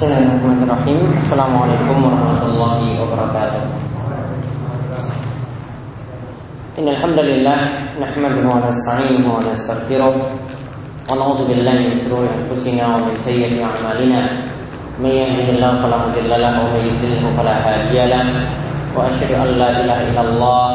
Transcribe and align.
Bismillahirrahmanirrahim 0.00 1.12
Assalamualaikum 1.12 1.96
warahmatullahi 2.00 2.96
wabarakatuh 3.04 3.62
Innalhamdulillah 6.80 7.58
Nahmaduhu 8.00 8.48
wa 8.48 8.64
nasta'inuhu 8.64 9.28
wa 9.28 9.44
nastaghfiruh 9.44 10.16
Wa 11.04 11.12
na'udhu 11.20 11.52
billahi 11.52 11.92
min 11.92 12.00
sururi 12.00 12.32
anfusina 12.32 12.96
wa 12.96 13.04
min 13.04 13.12
sayyati 13.20 13.60
a'malina 13.60 14.48
Man 15.04 15.12
yahdihillahu 15.12 15.84
fala 15.84 16.08
mudilla 16.08 16.48
lahu 16.48 16.64
wa 16.64 16.72
man 16.72 16.80
yudlilhu 16.80 17.28
fala 17.36 17.60
hadiya 17.60 18.08
lahu 18.08 18.40
Wa 18.96 19.04
asyhadu 19.04 19.36
an 19.36 19.48
la 19.60 19.68
ilaha 19.84 20.02
illallah 20.08 20.68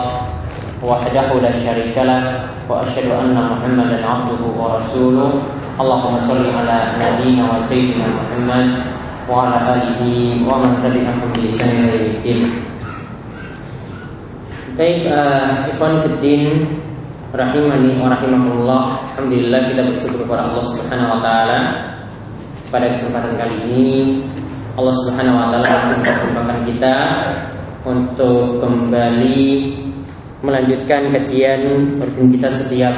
wahdahu 0.86 1.42
la 1.42 1.50
syarika 1.50 2.05
lah 2.05 2.21
wa 2.70 2.86
asyhadu 2.86 3.10
anna 3.10 3.57
Muhammadan 3.57 4.05
'abduhu 4.05 4.54
wa 4.54 4.78
rasuluh 4.78 5.42
Allahumma 5.82 6.21
shalli 6.30 6.54
ala 6.54 6.94
nabiyyina 7.02 7.42
wa 7.50 7.57
sayyidina 7.66 8.05
Muhammad 8.05 8.95
wa 9.26 10.61
man 10.61 10.74
tabi'ahum 10.86 11.29
bi 11.34 11.50
ihsan 11.50 11.70
ila 11.82 11.97
yaumil 11.97 12.46
Baik, 14.75 15.07
uh, 15.07 15.71
ikhwan 15.71 16.04
fiddin 16.04 16.68
rahimani 17.32 17.96
wa 17.96 18.11
rahimakumullah. 18.11 18.84
Alhamdulillah 19.15 19.71
kita 19.71 19.82
bersyukur 19.88 20.28
kepada 20.28 20.51
Allah 20.51 20.65
Subhanahu 20.68 21.14
wa 21.15 21.20
taala. 21.24 21.60
Pada 22.68 22.92
kesempatan 22.92 23.39
kali 23.39 23.56
ini 23.71 23.89
Allah 24.75 24.93
Subhanahu 25.00 25.32
wa 25.32 25.48
taala 25.56 25.96
mempertemukan 25.96 26.60
kita 26.68 26.96
untuk 27.87 28.60
kembali 28.60 29.43
melanjutkan 30.43 31.07
kajian 31.15 31.96
rutin 31.96 32.36
kita 32.36 32.52
setiap 32.52 32.95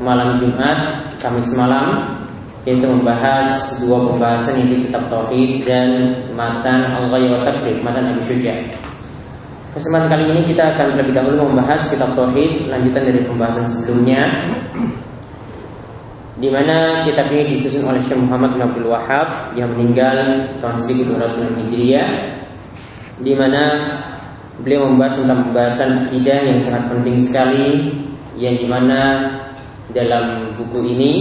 malam 0.00 0.40
Jumat, 0.40 1.12
Kamis 1.20 1.52
malam 1.60 2.15
yaitu 2.66 2.82
membahas 2.82 3.78
dua 3.78 4.10
pembahasan 4.10 4.58
yaitu 4.58 4.90
kitab 4.90 5.06
tauhid 5.06 5.62
dan 5.62 5.88
matan 6.34 6.98
al-ghaib 6.98 7.30
wa 7.30 7.46
matan 7.86 8.10
Abi 8.10 8.22
Syuja. 8.26 8.58
Kesempatan 9.70 10.10
kali 10.10 10.24
ini 10.34 10.42
kita 10.50 10.74
akan 10.74 10.98
terlebih 10.98 11.14
dahulu 11.14 11.46
membahas 11.54 11.86
kitab 11.86 12.10
tauhid 12.18 12.66
lanjutan 12.66 13.06
dari 13.06 13.22
pembahasan 13.22 13.70
sebelumnya 13.70 14.50
di 16.36 16.52
mana 16.52 17.06
kitab 17.06 17.32
ini 17.32 17.56
disusun 17.56 17.86
oleh 17.86 18.02
Syekh 18.02 18.20
Muhammad 18.20 18.58
bin 18.58 18.62
Abdul 18.66 18.92
Wahab 18.92 19.56
yang 19.56 19.72
meninggal 19.72 20.50
tahun 20.60 20.76
1200 20.84 21.60
Hijriah 21.64 22.10
di 23.24 23.32
mana 23.32 23.62
beliau 24.60 24.90
membahas 24.90 25.22
tentang 25.22 25.48
pembahasan 25.48 25.90
akidah 26.08 26.40
yang 26.44 26.58
sangat 26.60 26.92
penting 26.92 27.16
sekali 27.24 27.68
yang 28.36 28.58
di 28.58 28.66
mana 28.68 29.32
dalam 29.94 30.52
buku 30.60 30.84
ini 30.92 31.12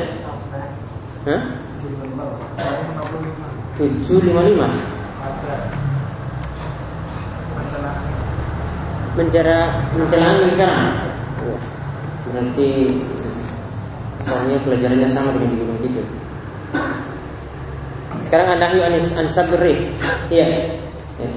Hah? 1.24 1.42
755 3.80 4.28
Mencara 9.18 9.58
mencelaan 9.98 10.46
di 10.46 10.56
sana. 10.60 11.10
Berarti 12.28 12.70
soalnya 14.28 14.58
pelajarannya 14.62 15.10
sama 15.10 15.34
dengan 15.34 15.50
di 15.50 15.58
gunung 15.58 15.80
tidur. 15.82 16.06
Sekarang 18.28 18.60
ada 18.60 18.76
yuk 18.76 18.84
anis 18.84 19.16
ansabri. 19.16 19.90
Iya. 20.30 20.76
Ya, 21.18 21.28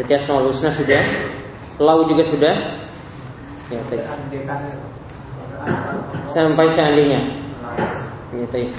Berarti 0.00 0.16
asmaul 0.16 0.48
husna 0.48 0.72
sudah 0.72 1.04
Lau 1.76 2.08
juga 2.08 2.24
sudah. 2.24 2.56
Ya 3.68 3.84
baik 3.84 4.00
Sampai 6.24 6.72
seandainya. 6.72 7.20
Ya 8.32 8.48
baik 8.48 8.72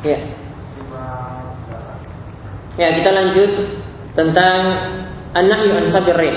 Ya. 0.00 0.18
Ya 2.80 2.88
kita 2.96 3.12
lanjut 3.12 3.52
Tentang 4.16 4.56
Anak 5.36 5.68
yu 5.68 5.76
ansabirih. 5.84 6.32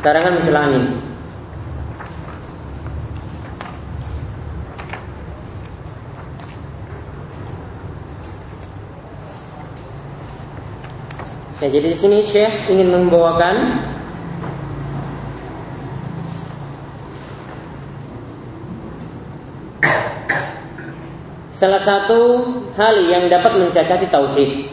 Larangan 0.00 0.40
mencela 0.40 0.72
angin 0.72 1.03
Ya, 11.64 11.72
jadi 11.72 11.88
di 11.88 11.96
sini 11.96 12.20
Syekh 12.20 12.68
ingin 12.68 12.92
membawakan 12.92 13.80
salah 21.56 21.80
satu 21.80 22.44
hal 22.76 23.00
yang 23.08 23.32
dapat 23.32 23.56
mencacati 23.56 24.04
tauhid. 24.12 24.68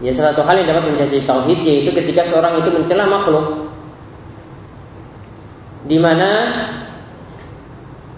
Ya, 0.00 0.16
salah 0.16 0.32
satu 0.32 0.48
hal 0.48 0.64
yang 0.64 0.72
dapat 0.72 0.96
mencacati 0.96 1.28
tauhid 1.28 1.60
yaitu 1.60 1.92
ketika 1.92 2.24
seorang 2.24 2.64
itu 2.64 2.72
mencela 2.72 3.04
makhluk 3.04 3.68
di 5.84 6.00
mana 6.00 6.56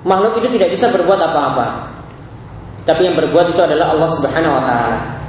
makhluk 0.06 0.38
itu 0.38 0.46
tidak 0.54 0.78
bisa 0.78 0.94
berbuat 0.94 1.18
apa-apa. 1.26 1.90
Tapi 2.86 3.02
yang 3.10 3.18
berbuat 3.18 3.50
itu 3.50 3.58
adalah 3.58 3.98
Allah 3.98 4.10
Subhanahu 4.14 4.54
wa 4.54 4.62
taala. 4.62 5.21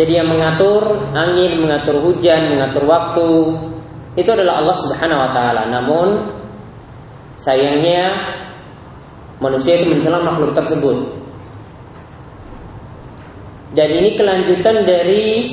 Jadi 0.00 0.16
yang 0.16 0.32
mengatur 0.32 1.12
angin, 1.12 1.60
mengatur 1.60 2.00
hujan, 2.00 2.56
mengatur 2.56 2.88
waktu 2.88 3.52
itu 4.16 4.32
adalah 4.32 4.64
Allah 4.64 4.76
Subhanahu 4.80 5.20
wa 5.20 5.30
taala. 5.36 5.68
Namun 5.68 6.24
sayangnya 7.36 8.32
manusia 9.44 9.76
itu 9.76 9.92
mencela 9.92 10.24
makhluk 10.24 10.56
tersebut. 10.56 11.20
Dan 13.76 13.92
ini 13.92 14.16
kelanjutan 14.16 14.88
dari 14.88 15.52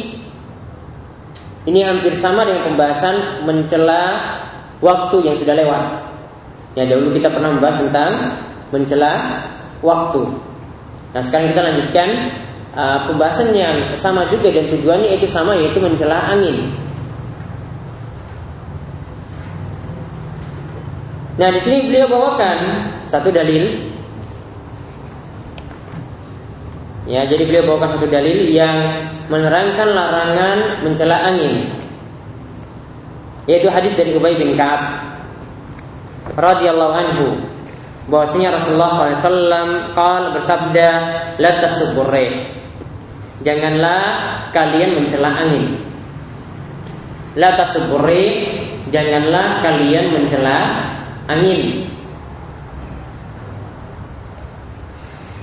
ini 1.68 1.84
hampir 1.84 2.16
sama 2.16 2.48
dengan 2.48 2.72
pembahasan 2.72 3.44
mencela 3.44 4.16
waktu 4.80 5.28
yang 5.28 5.36
sudah 5.36 5.60
lewat. 5.60 5.84
Ya 6.80 6.88
dahulu 6.88 7.20
kita 7.20 7.36
pernah 7.36 7.52
membahas 7.52 7.84
tentang 7.84 8.12
mencela 8.72 9.44
waktu. 9.84 10.24
Nah 11.12 11.20
sekarang 11.20 11.52
kita 11.52 11.62
lanjutkan 11.68 12.10
uh, 12.78 13.10
pembahasan 13.10 13.50
yang 13.58 13.98
sama 13.98 14.30
juga 14.30 14.54
dan 14.54 14.70
tujuannya 14.70 15.18
itu 15.18 15.26
sama 15.26 15.58
yaitu 15.58 15.82
mencela 15.82 16.30
angin. 16.30 16.70
Nah 21.38 21.50
di 21.54 21.60
sini 21.62 21.90
beliau 21.90 22.10
bawakan 22.10 22.58
satu 23.10 23.34
dalil. 23.34 23.94
Ya, 27.08 27.24
jadi 27.24 27.48
beliau 27.48 27.72
bawakan 27.72 27.96
satu 27.96 28.08
dalil 28.12 28.52
yang 28.52 29.08
menerangkan 29.32 29.96
larangan 29.96 30.84
mencela 30.84 31.24
angin. 31.24 31.72
Yaitu 33.48 33.72
hadis 33.72 33.96
dari 33.96 34.12
Ubay 34.12 34.36
bin 34.36 34.60
Ka'ab 34.60 35.08
radhiyallahu 36.36 36.94
anhu 36.94 37.28
bahwasanya 38.12 38.60
Rasulullah 38.60 39.16
SAW 39.16 39.96
kal 39.96 40.36
bersabda 40.36 40.90
la 41.40 41.52
janganlah 43.46 44.04
kalian 44.50 44.98
mencela 44.98 45.30
angin 45.30 45.78
la 47.38 47.54
janganlah 48.90 49.62
kalian 49.62 50.06
mencela 50.16 50.58
angin 51.30 51.86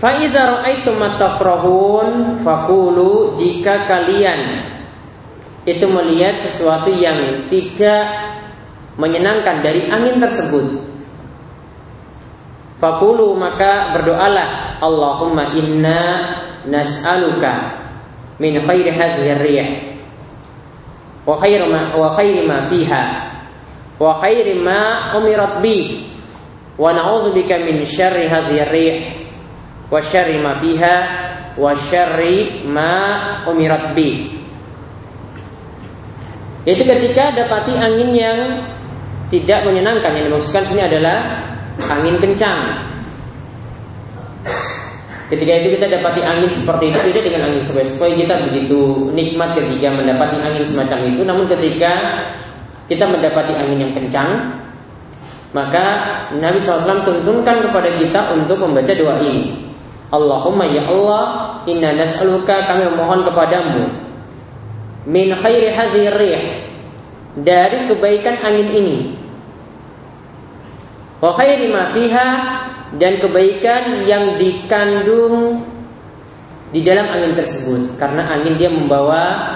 Fa'idha 0.05 0.61
ra'aitum 0.61 1.00
matakrahun 1.00 2.44
fakulu 2.44 3.41
jika 3.41 3.88
kalian 3.88 4.69
itu 5.64 5.87
melihat 5.88 6.37
sesuatu 6.37 6.93
yang 6.93 7.49
tidak 7.49 8.05
menyenangkan 9.00 9.64
dari 9.64 9.88
angin 9.88 10.20
tersebut. 10.20 10.76
Fakulu 12.76 13.32
maka 13.32 13.97
berdoalah 13.97 14.76
Allahumma 14.85 15.56
inna 15.56 16.00
nas'aluka 16.69 17.84
min 18.39 18.59
khairi 18.59 18.91
hadhihi 18.91 19.33
riyah. 19.41 19.71
Wa 21.25 21.39
khairi 21.41 21.67
ma 21.71 21.95
wa 21.95 22.09
khairi 22.15 22.43
ma 22.47 22.67
fiha. 22.67 23.05
Wa 23.99 24.21
khairi 24.21 24.61
ma 24.61 25.13
umirat 25.17 25.63
bi. 25.63 26.09
Wa 26.75 26.91
na'udzubika 26.91 27.63
min 27.63 27.87
syarri 27.87 28.27
hadhihi 28.27 28.65
riyah. 28.71 28.99
Wa 29.89 30.03
syarri 30.03 30.43
ma 30.43 30.59
fiha. 30.59 30.97
Wa 31.55 31.71
syarri 31.75 32.67
ma 32.67 32.93
umirat 33.47 33.95
bi. 33.95 34.35
Yaitu 36.65 36.83
ketika 36.83 37.31
dapati 37.37 37.77
angin 37.77 38.11
yang 38.17 38.39
tidak 39.31 39.63
menyenangkan. 39.69 40.11
Yang 40.17 40.27
dimaksudkan 40.33 40.65
sini 40.67 40.83
adalah 40.83 41.19
angin 41.89 42.17
kencang 42.19 42.61
ketika 45.35 45.53
itu 45.59 45.69
kita 45.75 45.87
dapati 45.99 46.23
angin 46.23 46.47
seperti 46.47 46.95
itu 46.95 46.99
beda 47.11 47.21
dengan 47.27 47.41
angin 47.51 47.63
sepoi-sepoi 47.67 48.15
kita 48.23 48.35
begitu 48.47 49.11
nikmat 49.11 49.59
ketika 49.59 49.91
mendapati 49.91 50.39
angin 50.39 50.63
semacam 50.63 50.99
itu. 51.11 51.21
Namun 51.27 51.45
ketika 51.51 51.93
kita 52.87 53.05
mendapati 53.11 53.53
angin 53.59 53.79
yang 53.83 53.93
kencang 53.93 54.31
maka 55.55 55.85
Nabi 56.35 56.59
SAW 56.59 57.07
tuntunkan 57.07 57.63
kepada 57.63 57.91
kita 57.99 58.35
untuk 58.35 58.63
membaca 58.63 58.91
doa 58.95 59.19
ini. 59.23 59.71
Allahumma 60.11 60.67
ya 60.71 60.87
Allah 60.87 61.23
Inna 61.67 61.91
nas'aluka 61.95 62.71
kami 62.71 62.87
memohon 62.87 63.27
kepadamu 63.27 63.89
Min 65.11 65.35
khairi 65.35 65.75
hadhir 65.75 66.15
rih 66.15 66.45
Dari 67.35 67.91
kebaikan 67.91 68.39
angin 68.47 68.69
ini. 68.71 68.99
Wa 71.19 71.35
khairi 71.35 71.75
ma 71.75 71.91
fiha 71.91 72.29
Dan 73.00 73.19
kebaikan 73.19 74.06
yang 74.06 74.38
dikandung 74.38 75.62
Di 76.70 76.81
dalam 76.82 77.11
angin 77.11 77.35
tersebut 77.35 77.99
Karena 77.99 78.31
angin 78.35 78.55
dia 78.58 78.70
membawa 78.70 79.55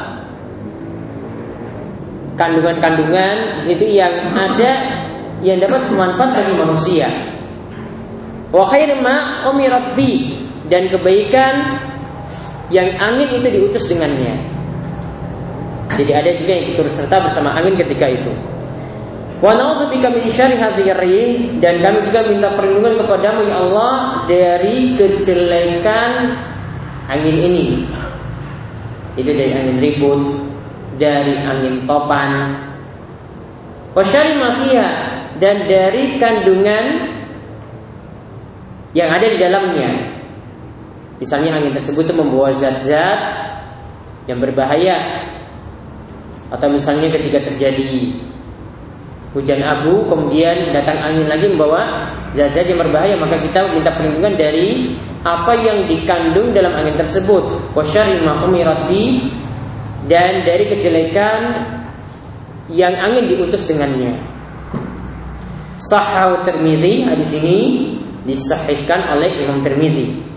Kandungan-kandungan 2.38 3.62
di 3.62 3.62
situ 3.67 3.87
yang 3.99 4.14
ada 4.35 4.73
Yang 5.43 5.67
dapat 5.67 5.81
bermanfaat 5.90 6.31
bagi 6.35 6.55
manusia 6.55 7.08
Wa 8.49 8.64
khairi 8.73 9.05
ma 9.05 9.44
umirat 9.52 9.93
dan 10.69 10.93
kebaikan 10.93 11.81
yang 12.69 12.88
angin 13.00 13.29
itu 13.41 13.49
diutus 13.49 13.88
dengannya. 13.88 14.37
Jadi 15.96 16.12
ada 16.12 16.31
juga 16.37 16.52
yang 16.52 16.67
ikut 16.76 16.87
serta 16.93 17.25
bersama 17.25 17.56
angin 17.56 17.75
ketika 17.75 18.06
itu. 18.12 18.32
Wa 19.38 19.55
na'udzubika 19.55 20.11
min 20.11 20.26
syarri 20.26 20.58
dan 21.62 21.79
kami 21.79 21.99
juga 22.11 22.26
minta 22.26 22.50
perlindungan 22.58 22.99
kepadamu 22.99 23.40
ya 23.46 23.56
Allah 23.62 23.93
dari 24.26 24.99
kejelekan 24.99 26.35
angin 27.06 27.37
ini. 27.38 27.67
Itu 29.14 29.31
dari 29.31 29.52
angin 29.55 29.79
ribut, 29.79 30.23
dari 30.99 31.38
angin 31.38 31.87
topan. 31.87 32.58
Wa 33.94 34.02
syarri 34.02 34.75
dan 35.38 35.56
dari 35.70 36.19
kandungan 36.19 36.84
yang 38.91 39.06
ada 39.14 39.26
di 39.31 39.38
dalamnya 39.38 40.19
Misalnya 41.19 41.58
angin 41.58 41.75
tersebut 41.75 42.06
itu 42.06 42.14
membawa 42.14 42.55
zat-zat 42.55 43.20
yang 44.31 44.38
berbahaya 44.38 45.26
atau 46.49 46.70
misalnya 46.70 47.11
ketika 47.11 47.43
terjadi 47.52 48.14
hujan 49.37 49.61
abu 49.61 50.09
kemudian 50.09 50.73
datang 50.73 50.97
angin 51.05 51.29
lagi 51.29 51.47
membawa 51.53 52.13
zat-zat 52.33 52.69
yang 52.69 52.81
berbahaya. 52.81 53.15
Maka 53.17 53.41
kita 53.41 53.73
minta 53.73 53.93
perlindungan 53.93 54.35
dari 54.37 54.97
apa 55.25 55.53
yang 55.59 55.85
dikandung 55.89 56.55
dalam 56.55 56.73
angin 56.77 56.97
tersebut. 56.97 57.73
Dan 60.09 60.47
dari 60.47 60.65
kejelekan 60.73 61.41
yang 62.73 62.95
angin 62.97 63.29
diutus 63.29 63.69
dengannya. 63.69 64.17
Sahau 65.79 66.43
Tirmidzi 66.43 67.07
hadis 67.07 67.31
ini 67.39 67.59
disahihkan 68.27 69.15
oleh 69.15 69.31
Imam 69.41 69.63
Tirmidzi 69.63 70.28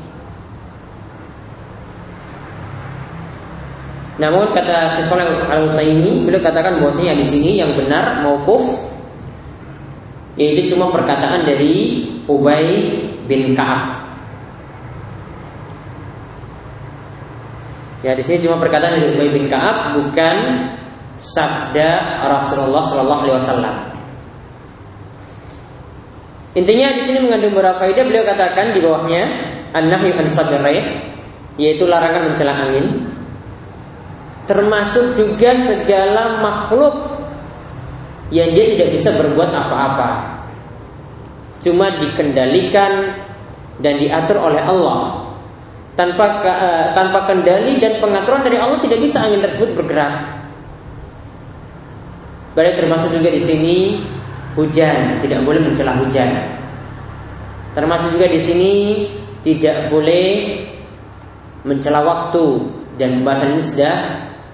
Namun 4.21 4.53
kata 4.53 5.01
Syekh 5.01 5.09
Al 5.49 5.65
Utsaimin 5.65 6.29
beliau 6.29 6.45
katakan 6.45 6.77
bahwasanya 6.77 7.17
di 7.17 7.25
sini 7.25 7.57
yang 7.57 7.73
benar 7.73 8.21
maukuf 8.21 8.77
yaitu 10.37 10.77
cuma 10.77 10.93
perkataan 10.93 11.41
dari 11.41 12.05
Ubay 12.29 12.93
bin 13.25 13.57
Ka'ab. 13.57 14.13
Ya 18.05 18.13
di 18.13 18.21
sini 18.21 18.45
cuma 18.45 18.61
perkataan 18.61 19.01
dari 19.01 19.09
Ubay 19.17 19.29
bin 19.33 19.49
Ka'ab 19.49 19.97
bukan 19.97 20.69
sabda 21.17 22.21
Rasulullah 22.29 22.85
Shallallahu 22.85 23.21
Alaihi 23.25 23.37
Wasallam. 23.41 23.75
Intinya 26.61 26.93
di 26.93 27.01
sini 27.09 27.25
mengandung 27.25 27.57
beberapa 27.57 27.81
faedah 27.81 28.05
beliau 28.05 28.21
katakan 28.21 28.77
di 28.77 28.85
bawahnya 28.85 29.23
an-nahyu 29.73 30.13
an 30.13 30.29
yaitu 31.57 31.83
larangan 31.89 32.31
mencela 32.31 32.53
angin 32.53 33.10
termasuk 34.51 35.15
juga 35.15 35.55
segala 35.55 36.43
makhluk 36.43 37.23
yang 38.35 38.51
dia 38.51 38.75
tidak 38.75 38.99
bisa 38.99 39.15
berbuat 39.15 39.47
apa-apa. 39.47 40.09
Cuma 41.63 41.87
dikendalikan 41.95 43.15
dan 43.79 43.95
diatur 43.95 44.43
oleh 44.43 44.59
Allah. 44.59 45.31
Tanpa 45.95 46.43
uh, 46.43 46.85
tanpa 46.95 47.31
kendali 47.31 47.79
dan 47.79 48.03
pengaturan 48.03 48.43
dari 48.43 48.59
Allah 48.59 48.79
tidak 48.83 48.99
bisa 48.99 49.23
angin 49.23 49.39
tersebut 49.39 49.71
bergerak. 49.75 50.43
Berarti 52.51 52.75
termasuk 52.83 53.15
juga 53.15 53.31
di 53.31 53.39
sini 53.39 53.75
hujan, 54.59 55.23
tidak 55.23 55.47
boleh 55.47 55.63
mencela 55.63 55.95
hujan. 55.95 56.27
Termasuk 57.71 58.19
juga 58.19 58.27
di 58.27 58.39
sini 58.39 58.71
tidak 59.47 59.87
boleh 59.87 60.59
mencela 61.63 62.03
waktu 62.03 62.67
dan 62.99 63.21
pembahasan 63.21 63.55
ini 63.55 63.63
sudah 63.63 63.95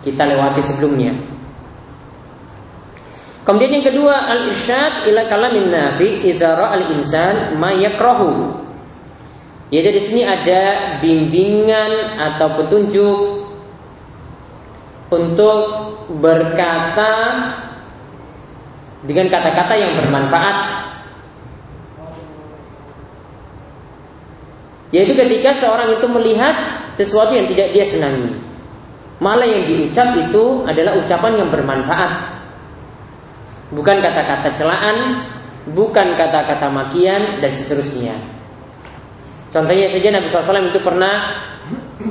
kita 0.01 0.24
lewati 0.27 0.62
sebelumnya. 0.62 1.13
Kemudian 3.48 3.80
yang 3.80 3.88
kedua 3.88 4.27
al-irsyad 4.27 5.08
ila 5.08 5.24
kalamin 5.32 5.72
nafi 5.72 6.27
idza 6.27 6.51
al-insan 6.51 7.56
ma 7.56 7.72
yakrahu. 7.72 8.60
Jadi 9.72 9.88
di 9.96 10.01
sini 10.04 10.22
ada 10.27 10.96
bimbingan 11.00 12.20
atau 12.20 12.60
petunjuk 12.60 13.20
untuk 15.12 15.63
berkata 16.20 17.16
dengan 19.08 19.32
kata-kata 19.32 19.74
yang 19.80 19.96
bermanfaat. 19.96 20.58
Yaitu 24.92 25.16
ketika 25.16 25.51
seorang 25.56 26.00
itu 26.00 26.08
melihat 26.12 26.56
sesuatu 26.96 27.36
yang 27.36 27.48
tidak 27.48 27.75
dia 27.75 27.84
senangi. 27.88 28.47
Malah 29.17 29.50
yang 29.50 29.65
diucap 29.65 30.13
itu 30.13 30.62
adalah 30.69 30.93
ucapan 30.93 31.41
yang 31.41 31.50
bermanfaat. 31.50 32.38
Bukan 33.74 33.97
kata-kata 33.97 34.53
celaan, 34.53 35.25
bukan 35.74 36.13
kata-kata 36.13 36.69
makian 36.69 37.41
dan 37.41 37.50
seterusnya. 37.50 38.13
Contohnya 39.50 39.89
saja 39.89 40.13
Nabi 40.13 40.27
SAW 40.29 40.69
itu 40.69 40.79
pernah 40.86 41.33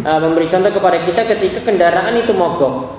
uh, 0.02 0.18
memberi 0.18 0.50
contoh 0.50 0.72
kepada 0.75 0.98
kita 1.06 1.22
ketika 1.30 1.62
kendaraan 1.62 2.18
itu 2.18 2.34
mogok, 2.34 2.98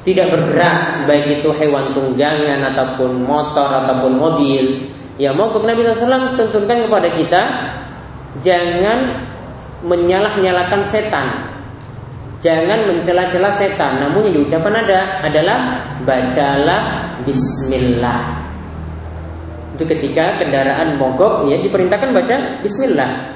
tidak 0.00 0.32
bergerak, 0.32 1.04
baik 1.04 1.44
itu 1.44 1.52
hewan 1.52 1.92
tunggangan 1.92 2.72
ataupun 2.72 3.20
motor 3.20 3.68
ataupun 3.68 4.16
mobil. 4.16 4.88
Ya 5.20 5.36
mogok 5.36 5.68
Nabi 5.68 5.84
SAW 5.84 6.40
tentukan 6.40 6.88
kepada 6.88 7.08
kita 7.12 7.42
jangan 8.40 9.28
menyalah-nyalakan 9.84 10.80
setan 10.88 11.49
Jangan 12.40 12.88
mencela-cela 12.88 13.52
setan 13.52 14.00
Namun 14.00 14.32
yang 14.32 14.40
diucapkan 14.40 14.72
ada 14.72 15.20
adalah 15.20 15.58
Bacalah 16.08 17.12
Bismillah 17.28 18.40
Itu 19.80 19.88
ketika 19.88 20.36
kendaraan 20.36 21.00
mogok 21.00 21.48
ya 21.48 21.56
diperintahkan 21.56 22.12
baca 22.12 22.60
bismillah. 22.60 23.32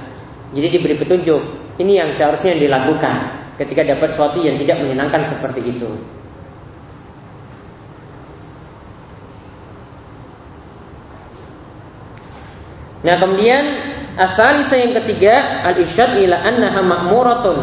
Jadi 0.52 0.76
diberi 0.76 0.92
petunjuk. 1.00 1.40
Ini 1.80 2.04
yang 2.04 2.12
seharusnya 2.12 2.52
dilakukan 2.52 3.32
ketika 3.56 3.80
dapat 3.80 4.12
sesuatu 4.12 4.44
yang 4.44 4.60
tidak 4.60 4.76
menyenangkan 4.84 5.24
seperti 5.24 5.64
itu. 5.72 5.88
Nah 13.08 13.16
kemudian 13.16 13.64
asal 14.20 14.60
yang 14.68 14.92
ketiga 15.00 15.64
al 15.64 15.80
isyad 15.80 16.12
ila 16.20 16.44
annaha 16.44 16.80
ma'muratun. 16.84 17.58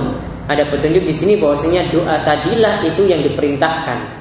Ada 0.51 0.67
petunjuk 0.67 1.07
di 1.07 1.15
sini 1.15 1.39
bahwasanya 1.39 1.87
doa 1.87 2.19
tadilah 2.27 2.83
itu 2.83 3.07
yang 3.07 3.23
diperintahkan. 3.23 4.19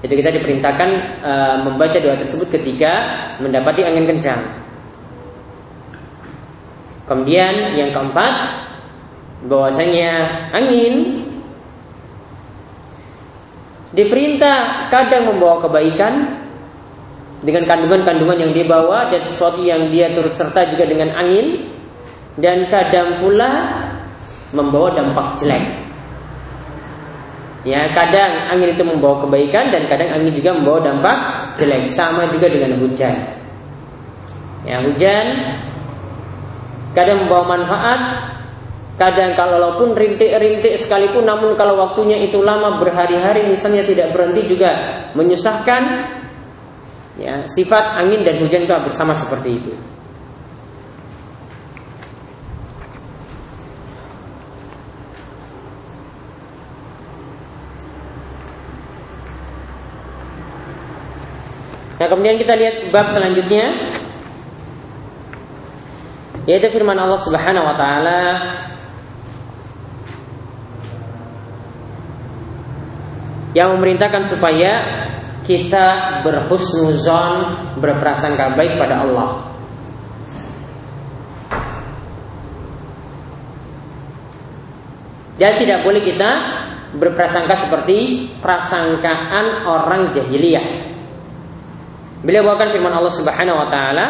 Jadi 0.00 0.14
kita 0.16 0.30
diperintahkan 0.40 0.90
e, 1.20 1.32
membaca 1.68 1.98
doa 2.00 2.16
tersebut 2.16 2.48
ketika 2.48 2.92
mendapati 3.38 3.84
angin 3.84 4.08
kencang. 4.08 4.40
Kemudian 7.04 7.76
yang 7.76 7.92
keempat 7.92 8.34
bahwasanya 9.44 10.10
angin 10.56 11.28
diperintah 13.92 14.88
kadang 14.88 15.28
membawa 15.28 15.60
kebaikan, 15.68 16.42
dengan 17.42 17.66
kandungan-kandungan 17.66 18.38
yang 18.38 18.52
dia 18.54 18.66
bawa 18.70 19.10
dan 19.10 19.20
sesuatu 19.26 19.66
yang 19.66 19.90
dia 19.90 20.14
turut 20.14 20.30
serta 20.30 20.62
juga 20.70 20.86
dengan 20.86 21.10
angin 21.18 21.66
dan 22.38 22.70
kadang 22.70 23.18
pula 23.18 23.81
membawa 24.52 24.92
dampak 24.92 25.36
jelek. 25.40 25.64
Ya, 27.62 27.86
kadang 27.94 28.50
angin 28.50 28.74
itu 28.74 28.82
membawa 28.82 29.22
kebaikan 29.22 29.70
dan 29.70 29.86
kadang 29.86 30.10
angin 30.12 30.34
juga 30.34 30.50
membawa 30.54 30.78
dampak 30.82 31.18
jelek. 31.56 31.88
Sama 31.90 32.28
juga 32.30 32.50
dengan 32.50 32.78
hujan. 32.78 33.14
Ya, 34.62 34.78
hujan 34.82 35.26
kadang 36.92 37.24
membawa 37.24 37.56
manfaat, 37.56 38.00
kadang 39.00 39.32
kalau 39.34 39.58
walaupun 39.58 39.96
rintik-rintik 39.96 40.76
sekalipun 40.76 41.24
namun 41.24 41.56
kalau 41.56 41.80
waktunya 41.80 42.20
itu 42.20 42.38
lama 42.44 42.76
berhari-hari 42.76 43.48
misalnya 43.48 43.82
tidak 43.82 44.12
berhenti 44.12 44.44
juga 44.46 44.70
menyusahkan 45.16 45.82
Ya, 47.20 47.44
sifat 47.44 48.00
angin 48.00 48.24
dan 48.24 48.40
hujan 48.40 48.64
itu 48.64 48.72
bersama 48.72 49.12
seperti 49.12 49.60
itu. 49.60 49.72
Nah 62.02 62.10
kemudian 62.10 62.34
kita 62.34 62.58
lihat 62.58 62.90
bab 62.90 63.14
selanjutnya 63.14 63.78
yaitu 66.50 66.66
firman 66.74 66.98
Allah 66.98 67.22
Subhanahu 67.22 67.62
wa 67.62 67.78
taala 67.78 68.22
yang 73.54 73.78
memerintahkan 73.78 74.26
supaya 74.26 74.82
kita 75.46 76.18
berhusnuzon 76.26 77.38
berprasangka 77.78 78.58
baik 78.58 78.82
pada 78.82 79.06
Allah. 79.06 79.54
Dan 85.38 85.54
tidak 85.54 85.86
boleh 85.86 86.02
kita 86.02 86.30
berprasangka 86.98 87.54
seperti 87.54 88.26
prasangkaan 88.42 89.70
orang 89.70 90.10
jahiliyah. 90.10 90.81
Beliau 92.22 92.46
bawakan 92.46 92.70
firman 92.70 92.94
Allah 92.94 93.14
Subhanahu 93.14 93.58
wa 93.58 93.68
taala, 93.68 94.06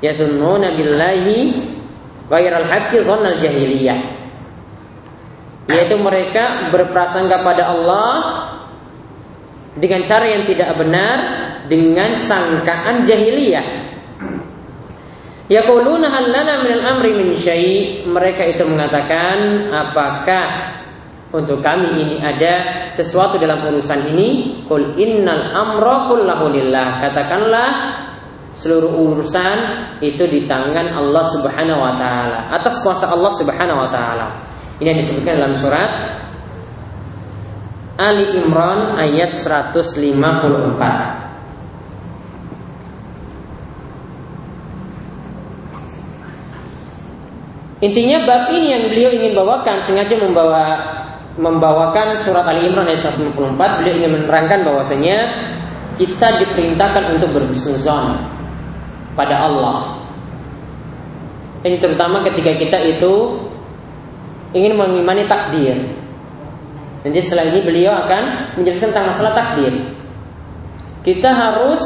"Yazunnuna 0.00 0.72
billahi 0.72 1.40
ghairal 2.32 2.64
haqqi 2.64 3.04
dhannal 3.04 3.36
jahiliyah." 3.36 4.00
Yaitu 5.68 6.00
mereka 6.00 6.72
berprasangka 6.72 7.44
pada 7.44 7.68
Allah 7.76 8.12
dengan 9.76 10.00
cara 10.08 10.32
yang 10.32 10.48
tidak 10.48 10.72
benar 10.80 11.16
dengan 11.68 12.16
sangkaan 12.16 13.04
jahiliyah. 13.04 13.66
Yaquluna 15.48 16.08
hal 16.08 16.28
lana 16.28 16.54
min 16.64 16.72
al-amri 16.72 17.12
min 17.16 17.28
syai' 17.36 18.04
mereka 18.04 18.44
itu 18.48 18.64
mengatakan 18.68 19.68
apakah 19.72 20.77
untuk 21.28 21.60
kami 21.60 21.92
ini 21.92 22.16
ada 22.24 22.88
sesuatu 22.96 23.36
dalam 23.36 23.60
urusan 23.68 24.16
ini. 24.16 24.64
Qul 24.64 24.96
innal 24.96 25.52
amra 25.52 26.08
kullahu 26.08 26.48
lillah. 26.48 27.04
Katakanlah 27.04 27.70
seluruh 28.56 28.96
urusan 28.96 29.56
itu 30.00 30.24
di 30.24 30.48
tangan 30.48 30.88
Allah 30.96 31.24
Subhanahu 31.28 31.84
wa 31.84 31.92
taala. 32.00 32.48
Atas 32.48 32.80
kuasa 32.80 33.12
Allah 33.12 33.28
Subhanahu 33.36 33.76
wa 33.76 33.92
taala. 33.92 34.40
Ini 34.80 34.96
yang 34.96 35.00
disebutkan 35.04 35.36
dalam 35.36 35.54
surat 35.60 35.90
Ali 37.98 38.40
Imran 38.40 38.96
ayat 38.96 39.34
154 39.34 41.28
Intinya 47.78 48.26
bab 48.26 48.50
ini 48.50 48.74
yang 48.74 48.82
beliau 48.90 49.10
ingin 49.14 49.38
bawakan 49.38 49.78
sengaja 49.78 50.18
membawa 50.18 50.97
membawakan 51.38 52.18
surat 52.18 52.42
Ali 52.50 52.66
Imran 52.66 52.90
ayat 52.90 53.14
154 53.14 53.54
beliau 53.78 53.94
ingin 53.94 54.10
menerangkan 54.18 54.66
bahwasanya 54.66 55.16
kita 55.94 56.42
diperintahkan 56.42 57.14
untuk 57.14 57.30
berhusnuzon 57.30 58.18
pada 59.14 59.46
Allah. 59.46 60.02
Ini 61.62 61.78
terutama 61.78 62.22
ketika 62.26 62.54
kita 62.54 62.78
itu 62.86 63.38
ingin 64.54 64.74
mengimani 64.78 65.26
takdir. 65.26 65.78
Nanti 67.02 67.18
setelah 67.22 67.50
ini 67.50 67.62
beliau 67.62 67.94
akan 67.94 68.54
menjelaskan 68.58 68.90
tentang 68.90 69.10
masalah 69.10 69.32
takdir. 69.34 69.74
Kita 71.06 71.30
harus 71.30 71.82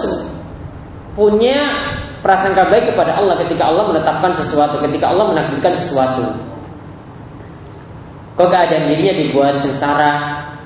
punya 1.12 1.68
prasangka 2.24 2.68
baik 2.72 2.96
kepada 2.96 3.20
Allah 3.20 3.36
ketika 3.44 3.68
Allah 3.68 3.92
menetapkan 3.92 4.32
sesuatu, 4.32 4.80
ketika 4.80 5.12
Allah 5.12 5.28
menakdirkan 5.36 5.72
sesuatu. 5.76 6.51
Kok 8.42 8.50
keadaan 8.50 8.90
dirinya 8.90 9.14
dibuat 9.14 9.62
sengsara, 9.62 10.12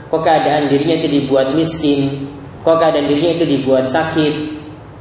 kok 0.08 0.24
keadaan 0.24 0.72
dirinya 0.72 0.96
itu 0.96 1.12
dibuat 1.12 1.52
miskin, 1.52 2.24
kok 2.64 2.80
keadaan 2.80 3.04
dirinya 3.04 3.36
itu 3.36 3.44
dibuat 3.44 3.84
sakit, 3.84 4.34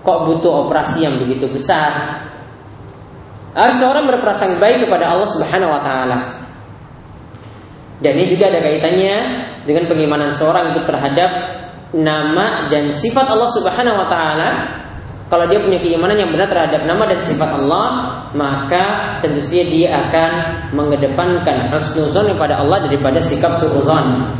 kok 0.03 0.27
butuh 0.27 0.67
operasi 0.67 1.07
yang 1.07 1.15
begitu 1.15 1.47
besar. 1.47 2.19
Harus 3.55 3.79
seorang 3.79 4.03
berprasangka 4.11 4.59
baik 4.59 4.91
kepada 4.91 5.07
Allah 5.07 5.23
Subhanahu 5.23 5.71
wa 5.71 5.79
taala. 5.87 6.19
Dan 8.03 8.19
ini 8.19 8.35
juga 8.35 8.51
ada 8.51 8.59
kaitannya 8.59 9.15
dengan 9.63 9.87
pengimanan 9.87 10.35
seorang 10.35 10.75
itu 10.75 10.83
terhadap 10.83 11.31
nama 11.95 12.67
dan 12.67 12.91
sifat 12.91 13.23
Allah 13.31 13.55
Subhanahu 13.55 14.03
wa 14.03 14.07
taala. 14.11 14.49
Kalau 15.35 15.51
dia 15.51 15.59
punya 15.59 15.75
keimanan 15.83 16.15
yang 16.15 16.31
benar 16.31 16.47
terhadap 16.47 16.87
nama 16.87 17.11
dan 17.11 17.19
sifat 17.19 17.59
Allah, 17.59 17.87
maka 18.31 19.19
tentu 19.19 19.43
saja 19.43 19.67
dia 19.67 19.91
akan 19.91 20.31
mengedepankan 20.71 21.75
husnuzon 21.75 22.31
kepada 22.31 22.63
Allah 22.63 22.87
daripada 22.87 23.19
sikap 23.19 23.59
suuzon. 23.59 24.31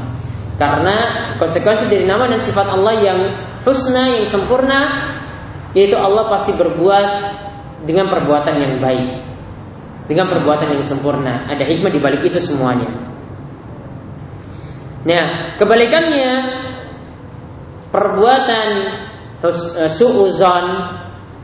Karena 0.56 0.96
konsekuensi 1.36 1.92
dari 1.92 2.08
nama 2.08 2.32
dan 2.32 2.40
sifat 2.40 2.80
Allah 2.80 2.96
yang 3.04 3.20
husna, 3.68 4.16
yang 4.16 4.24
sempurna, 4.24 5.12
yaitu 5.76 6.00
Allah 6.00 6.32
pasti 6.32 6.56
berbuat 6.56 7.08
dengan 7.84 8.08
perbuatan 8.08 8.56
yang 8.56 8.80
baik. 8.80 9.20
Dengan 10.08 10.32
perbuatan 10.32 10.80
yang 10.80 10.84
sempurna. 10.88 11.44
Ada 11.52 11.76
hikmah 11.76 11.92
di 11.92 12.00
balik 12.00 12.24
itu 12.24 12.40
semuanya. 12.40 12.88
Nah, 15.04 15.60
kebalikannya 15.60 16.32
perbuatan 17.92 18.68
eh, 19.50 19.92
suuzon 19.92 20.66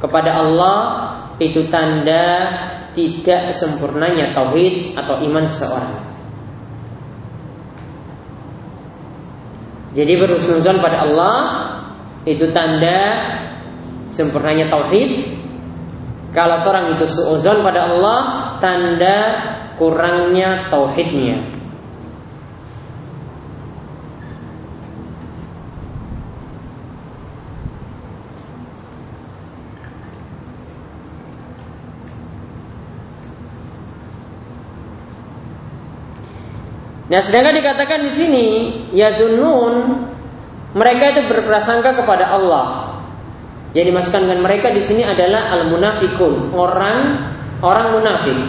kepada 0.01 0.41
Allah 0.41 0.77
itu 1.38 1.70
tanda 1.70 2.50
tidak 2.91 3.55
sempurnanya 3.55 4.36
tauhid 4.36 4.98
atau 4.98 5.22
iman 5.25 5.46
seseorang. 5.48 5.96
Jadi 9.91 10.13
berusnuzon 10.15 10.79
pada 10.79 11.03
Allah 11.03 11.38
itu 12.24 12.48
tanda 12.55 13.00
sempurnanya 14.08 14.72
tauhid. 14.72 15.39
Kalau 16.31 16.55
seorang 16.55 16.96
itu 16.96 17.03
suuzon 17.12 17.60
pada 17.60 17.91
Allah, 17.91 18.20
tanda 18.63 19.17
kurangnya 19.75 20.72
tauhidnya. 20.72 21.61
Nah, 37.12 37.20
sedangkan 37.20 37.60
dikatakan 37.60 38.08
di 38.08 38.12
sini 38.12 38.46
ya 38.96 39.12
zunun 39.12 40.08
mereka 40.72 41.12
itu 41.12 41.27
berprasangka 41.27 42.00
kepada 42.00 42.32
Allah. 42.32 42.96
Yang 43.75 43.91
dimasukkan 43.91 44.22
dengan 44.27 44.39
mereka 44.44 44.72
di 44.72 44.80
sini 44.80 45.03
adalah 45.03 45.51
al 45.51 45.68
munafikun, 45.68 46.56
orang 46.56 47.27
orang 47.60 47.88
munafik. 48.00 48.39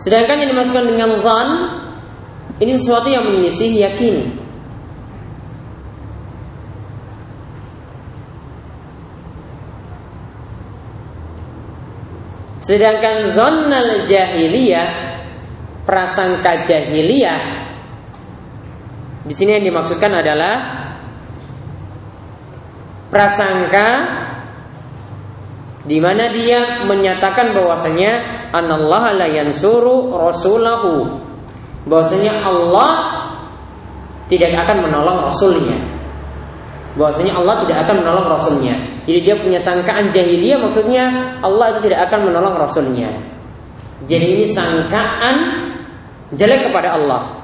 Sedangkan 0.00 0.42
yang 0.42 0.50
dimasukkan 0.56 0.86
dengan 0.88 1.10
zan 1.20 1.48
ini 2.56 2.72
sesuatu 2.80 3.08
yang 3.12 3.28
menyelisih 3.28 3.84
yakin. 3.84 4.41
Sedangkan 12.72 13.28
zonal 13.36 14.08
jahiliyah 14.08 15.20
prasangka 15.84 16.64
jahiliyah 16.64 17.68
di 19.28 19.34
sini 19.36 19.60
yang 19.60 19.68
dimaksudkan 19.68 20.08
adalah 20.08 20.54
prasangka 23.12 23.88
di 25.84 26.00
mana 26.00 26.32
dia 26.32 26.80
menyatakan 26.88 27.52
bahwasanya 27.52 28.40
anallaha 28.56 29.20
la 29.20 29.28
yansuru 29.28 30.16
rasulahu. 30.16 31.20
Bahwasanya 31.84 32.40
Allah 32.40 32.90
tidak 34.32 34.64
akan 34.64 34.88
menolong 34.88 35.28
rasulnya 35.28 35.91
bahwasanya 36.98 37.32
Allah 37.36 37.54
tidak 37.64 37.76
akan 37.88 37.94
menolong 38.04 38.26
rasulnya 38.28 38.74
jadi 39.08 39.18
dia 39.24 39.34
punya 39.40 39.58
sangkaan 39.58 40.12
jahiliyah 40.12 40.58
maksudnya 40.60 41.04
Allah 41.40 41.76
itu 41.76 41.88
tidak 41.90 42.10
akan 42.10 42.20
menolong 42.28 42.54
rasulnya 42.56 43.10
jadi 44.04 44.26
ini 44.38 44.44
sangkaan 44.50 45.36
jelek 46.32 46.68
kepada 46.68 46.96
Allah 46.98 47.42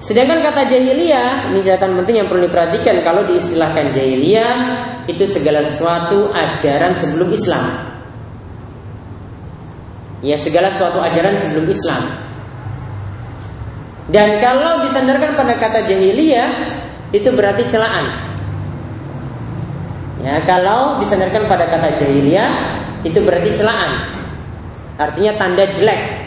Sedangkan 0.00 0.40
kata 0.40 0.64
jahiliyah 0.64 1.52
ini 1.52 1.60
catatan 1.60 2.00
penting 2.02 2.24
yang 2.24 2.28
perlu 2.32 2.48
diperhatikan 2.48 3.04
kalau 3.04 3.20
diistilahkan 3.28 3.92
jahiliyah 3.92 4.56
itu 5.04 5.28
segala 5.28 5.60
sesuatu 5.60 6.32
ajaran 6.32 6.96
sebelum 6.96 7.28
Islam. 7.30 7.64
Ya 10.24 10.40
segala 10.40 10.72
sesuatu 10.72 11.04
ajaran 11.04 11.36
sebelum 11.36 11.68
Islam. 11.68 12.02
Dan 14.10 14.42
kalau 14.42 14.82
disandarkan 14.82 15.38
pada 15.38 15.54
kata 15.54 15.86
jahiliyah 15.86 16.50
itu 17.14 17.30
berarti 17.30 17.62
celaan. 17.70 18.06
Ya 20.20 20.42
kalau 20.44 20.98
disandarkan 20.98 21.46
pada 21.46 21.70
kata 21.70 21.96
jahiliyah 22.02 22.50
itu 23.06 23.22
berarti 23.22 23.54
celaan. 23.54 23.90
Artinya 25.00 25.32
tanda 25.38 25.64
jelek 25.64 26.20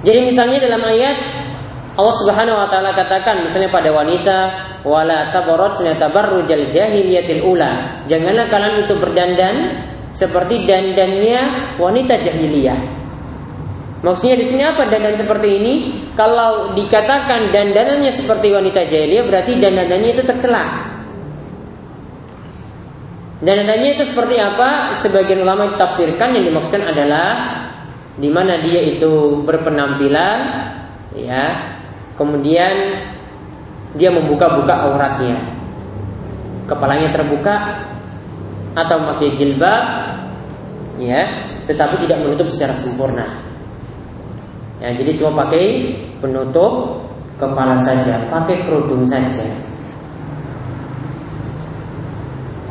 Jadi 0.00 0.20
misalnya 0.24 0.64
dalam 0.64 0.80
ayat 0.80 1.39
Allah 2.00 2.16
Subhanahu 2.16 2.56
wa 2.56 2.68
taala 2.72 2.96
katakan 2.96 3.44
misalnya 3.44 3.68
pada 3.68 3.92
wanita 3.92 4.38
wala 4.88 5.28
tabarrajna 5.36 6.00
tabarrujal 6.00 6.72
jahiliyatil 6.72 7.44
ula. 7.44 8.00
Janganlah 8.08 8.48
kalian 8.48 8.88
itu 8.88 8.96
berdandan 8.96 9.84
seperti 10.08 10.64
dandannya 10.64 11.76
wanita 11.76 12.16
jahiliyah. 12.24 12.80
Maksudnya 14.00 14.40
di 14.40 14.46
sini 14.48 14.64
apa 14.64 14.88
dandan 14.88 15.12
seperti 15.12 15.48
ini? 15.60 15.74
Kalau 16.16 16.72
dikatakan 16.72 17.52
dandanannya 17.52 18.08
seperti 18.08 18.48
wanita 18.48 18.80
jahiliyah 18.88 19.24
berarti 19.28 19.60
dandanannya 19.60 20.10
itu 20.16 20.24
tercela. 20.24 20.64
Dandanannya 23.44 24.00
itu 24.00 24.08
seperti 24.08 24.40
apa? 24.40 24.96
Sebagian 24.96 25.44
ulama 25.44 25.76
tafsirkan 25.76 26.32
yang 26.32 26.48
dimaksudkan 26.48 26.96
adalah 26.96 27.28
di 28.16 28.32
mana 28.32 28.56
dia 28.56 28.88
itu 28.88 29.44
berpenampilan 29.44 30.38
ya 31.12 31.76
kemudian 32.20 33.00
dia 33.96 34.12
membuka-buka 34.12 34.84
auratnya. 34.84 35.40
Kepalanya 36.68 37.08
terbuka 37.16 37.56
atau 38.76 38.96
memakai 39.00 39.34
jilbab 39.34 39.82
ya 41.00 41.24
tetapi 41.64 42.04
tidak 42.04 42.20
menutup 42.20 42.46
secara 42.52 42.76
sempurna. 42.76 43.24
Ya 44.84 44.92
jadi 44.92 45.16
cuma 45.16 45.48
pakai 45.48 45.96
penutup 46.20 47.02
kepala 47.40 47.74
saja 47.80 48.28
pakai 48.28 48.68
kerudung 48.68 49.08
saja. 49.08 49.48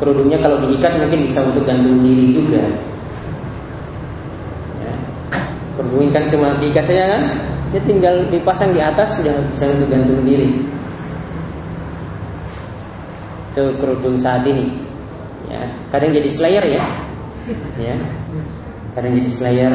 Kerudungnya 0.00 0.40
kalau 0.40 0.64
diikat 0.64 0.96
mungkin 0.96 1.28
bisa 1.28 1.44
untuk 1.44 1.66
gantung 1.68 2.00
diri 2.00 2.32
juga. 2.32 2.64
Kerudung 5.76 6.08
kan 6.08 6.24
cuma 6.32 6.56
diikat 6.56 6.88
saja 6.88 7.04
kan 7.18 7.22
Dia 7.70 7.80
tinggal 7.86 8.26
dipasang 8.34 8.74
di 8.74 8.82
atas 8.82 9.22
Sudah 9.22 9.34
bisa 9.54 9.70
untuk 9.70 9.88
gantung 9.94 10.22
diri. 10.26 10.58
Itu 13.54 13.64
kerudung 13.78 14.18
saat 14.18 14.42
ini. 14.46 14.70
Ya 15.50 15.66
Kadang 15.90 16.14
jadi 16.14 16.30
slayer 16.30 16.64
ya. 16.66 16.82
Ya 17.78 17.94
Kadang 18.94 19.12
jadi 19.18 19.30
slayer. 19.30 19.74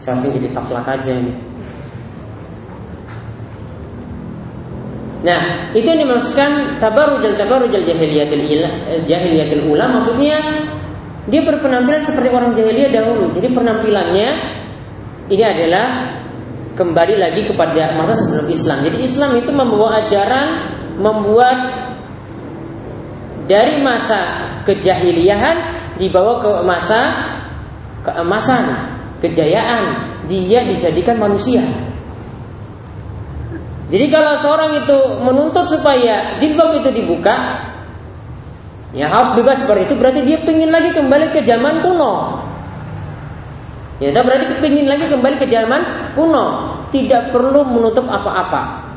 Seharusnya 0.00 0.36
jadi 0.40 0.48
taplak 0.56 0.88
aja 0.88 1.12
ini. 1.12 1.50
Nah, 5.20 5.68
itu 5.76 5.84
yang 5.84 6.08
dimaksudkan 6.08 6.80
tabarujal 6.80 7.36
tabarujal 7.36 7.84
jahiliyatil 7.84 8.44
jahiliyatil 9.04 9.68
ula. 9.68 10.00
Maksudnya 10.00 10.40
dia 11.28 11.44
berpenampilan 11.44 12.00
seperti 12.00 12.28
orang 12.32 12.56
jahiliyah 12.56 12.88
dahulu. 12.88 13.28
Jadi 13.36 13.48
penampilannya 13.52 14.28
ini 15.28 15.44
adalah 15.44 15.86
kembali 16.80 17.20
lagi 17.20 17.44
kepada 17.44 17.92
masa 17.92 18.16
sebelum 18.16 18.48
Islam. 18.48 18.78
Jadi 18.88 18.96
Islam 19.04 19.30
itu 19.36 19.52
membawa 19.52 20.00
ajaran 20.00 20.48
membuat 20.96 21.58
dari 23.44 23.84
masa 23.84 24.48
kejahiliahan 24.64 25.56
dibawa 26.00 26.40
ke 26.40 26.50
masa 26.64 27.00
keemasan, 28.00 28.64
kejayaan. 29.20 30.08
Dia 30.24 30.64
dijadikan 30.64 31.20
manusia. 31.20 31.60
Jadi 33.90 34.06
kalau 34.08 34.38
seorang 34.38 34.78
itu 34.78 34.98
menuntut 35.26 35.66
supaya 35.66 36.38
jilbab 36.38 36.78
itu 36.78 36.94
dibuka, 36.94 37.66
ya 38.94 39.10
harus 39.10 39.34
bebas 39.34 39.66
seperti 39.66 39.90
itu. 39.90 39.94
Berarti 39.98 40.20
dia 40.22 40.38
ingin 40.38 40.70
lagi 40.70 40.94
kembali 40.94 41.34
ke 41.34 41.42
zaman 41.42 41.82
kuno. 41.82 42.46
Ya, 44.00 44.16
berarti 44.16 44.48
kepingin 44.48 44.88
lagi 44.88 45.12
kembali 45.12 45.36
ke 45.36 45.46
zaman 45.52 45.84
kuno, 46.16 46.72
tidak 46.88 47.36
perlu 47.36 47.60
menutup 47.68 48.08
apa-apa. 48.08 48.88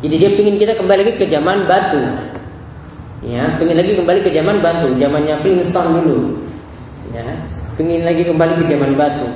Jadi 0.00 0.14
dia 0.16 0.30
ingin 0.32 0.56
kita 0.56 0.72
kembali 0.72 1.04
lagi 1.04 1.14
ke 1.20 1.28
zaman 1.28 1.68
batu. 1.68 2.00
Ya, 3.20 3.44
pengen 3.60 3.76
lagi 3.76 3.92
kembali 3.92 4.24
ke 4.24 4.32
zaman 4.32 4.64
batu, 4.64 4.88
zamannya 4.96 5.36
Flintstone 5.44 6.00
dulu. 6.00 6.40
Ya, 7.12 7.28
pengen 7.76 8.08
lagi 8.08 8.24
kembali 8.24 8.64
ke 8.64 8.72
zaman 8.72 8.96
batu. 8.96 9.28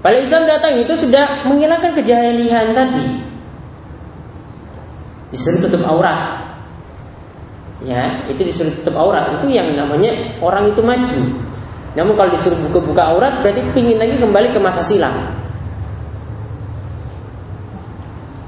Pada 0.00 0.16
Islam 0.16 0.48
datang 0.48 0.80
itu 0.80 0.96
sudah 0.96 1.44
menghilangkan 1.44 1.92
kejahilian 1.92 2.72
tadi. 2.72 3.06
Disuruh 5.36 5.68
tutup 5.68 5.84
aurat. 5.84 6.48
Ya, 7.84 8.24
itu 8.24 8.40
disuruh 8.40 8.72
tutup 8.80 8.96
aurat. 8.96 9.36
Itu 9.36 9.52
yang 9.52 9.68
namanya 9.76 10.16
orang 10.40 10.72
itu 10.72 10.80
maju. 10.80 11.51
Namun 11.92 12.16
kalau 12.16 12.30
disuruh 12.32 12.56
buka-buka 12.68 13.12
aurat 13.12 13.44
berarti 13.44 13.60
ingin 13.76 14.00
lagi 14.00 14.16
kembali 14.16 14.48
ke 14.52 14.60
masa 14.60 14.80
silam. 14.80 15.12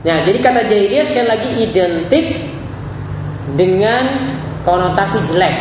Nah, 0.05 0.21
jadi 0.21 0.39
kata 0.41 0.69
jahiliyah 0.69 1.07
sekali 1.09 1.29
lagi 1.29 1.49
identik 1.65 2.27
dengan 3.57 4.05
konotasi 4.65 5.19
jelek. 5.33 5.57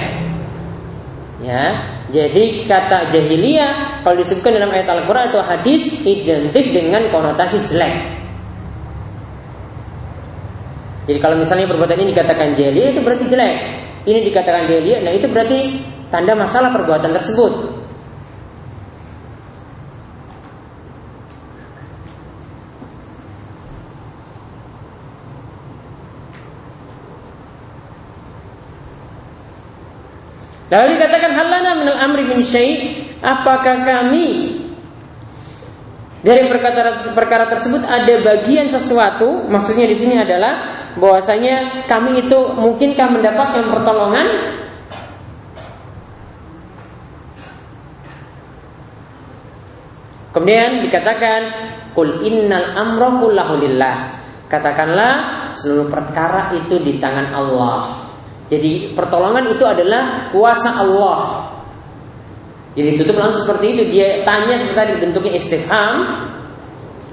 Ya, 1.43 1.75
jadi 2.07 2.63
kata 2.67 3.11
jahiliyah 3.11 4.03
kalau 4.03 4.19
disebutkan 4.19 4.59
dalam 4.59 4.71
ayat 4.71 4.87
Al-Qur'an 4.87 5.31
atau 5.31 5.43
hadis 5.43 6.03
identik 6.07 6.71
dengan 6.75 7.07
konotasi 7.11 7.59
jelek. 7.67 7.95
Jadi 11.03 11.19
kalau 11.19 11.35
misalnya 11.35 11.67
perbuatan 11.67 11.99
ini 11.99 12.15
dikatakan 12.15 12.55
jahiliyah 12.55 12.95
itu 12.95 13.01
berarti 13.03 13.25
jelek. 13.27 13.55
Ini 14.07 14.19
dikatakan 14.27 14.67
jahiliyah, 14.67 14.99
nah 15.03 15.11
itu 15.15 15.27
berarti 15.31 15.59
tanda 16.11 16.35
masalah 16.35 16.75
perbuatan 16.75 17.11
tersebut. 17.15 17.72
Lalu 30.73 30.97
dikatakan 30.97 31.37
halana 31.37 31.77
minal 31.77 32.01
amri 32.01 32.25
min 32.25 32.41
syai' 32.41 33.05
apakah 33.21 33.85
kami 33.85 34.57
dari 36.25 36.49
perkara 36.49 37.03
perkara 37.13 37.45
tersebut 37.45 37.85
ada 37.85 38.13
bagian 38.25 38.65
sesuatu 38.71 39.45
maksudnya 39.45 39.85
di 39.85 39.93
sini 39.93 40.17
adalah 40.17 40.65
bahwasanya 40.97 41.85
kami 41.85 42.25
itu 42.25 42.39
mungkinkah 42.57 43.07
mendapatkan 43.11 43.69
pertolongan 43.69 44.27
Kemudian 50.33 50.81
dikatakan 50.81 51.41
Kul 51.93 52.25
innal 52.25 52.73
amra 52.73 53.21
kullahu 53.21 53.61
lillah. 53.61 54.17
Katakanlah 54.49 55.13
seluruh 55.53 55.93
perkara 55.93 56.49
itu 56.57 56.81
di 56.81 56.97
tangan 56.97 57.37
Allah. 57.37 58.12
Jadi 58.51 58.91
pertolongan 58.91 59.47
itu 59.51 59.63
adalah 59.63 60.29
kuasa 60.31 60.83
Allah. 60.83 61.47
Jadi 62.73 62.99
tutup 62.99 63.21
langsung 63.21 63.45
seperti 63.45 63.65
itu. 63.77 63.83
Dia 63.95 64.25
tanya 64.27 64.57
seperti 64.59 64.99
bentuknya 64.99 65.33
istifham. 65.37 66.27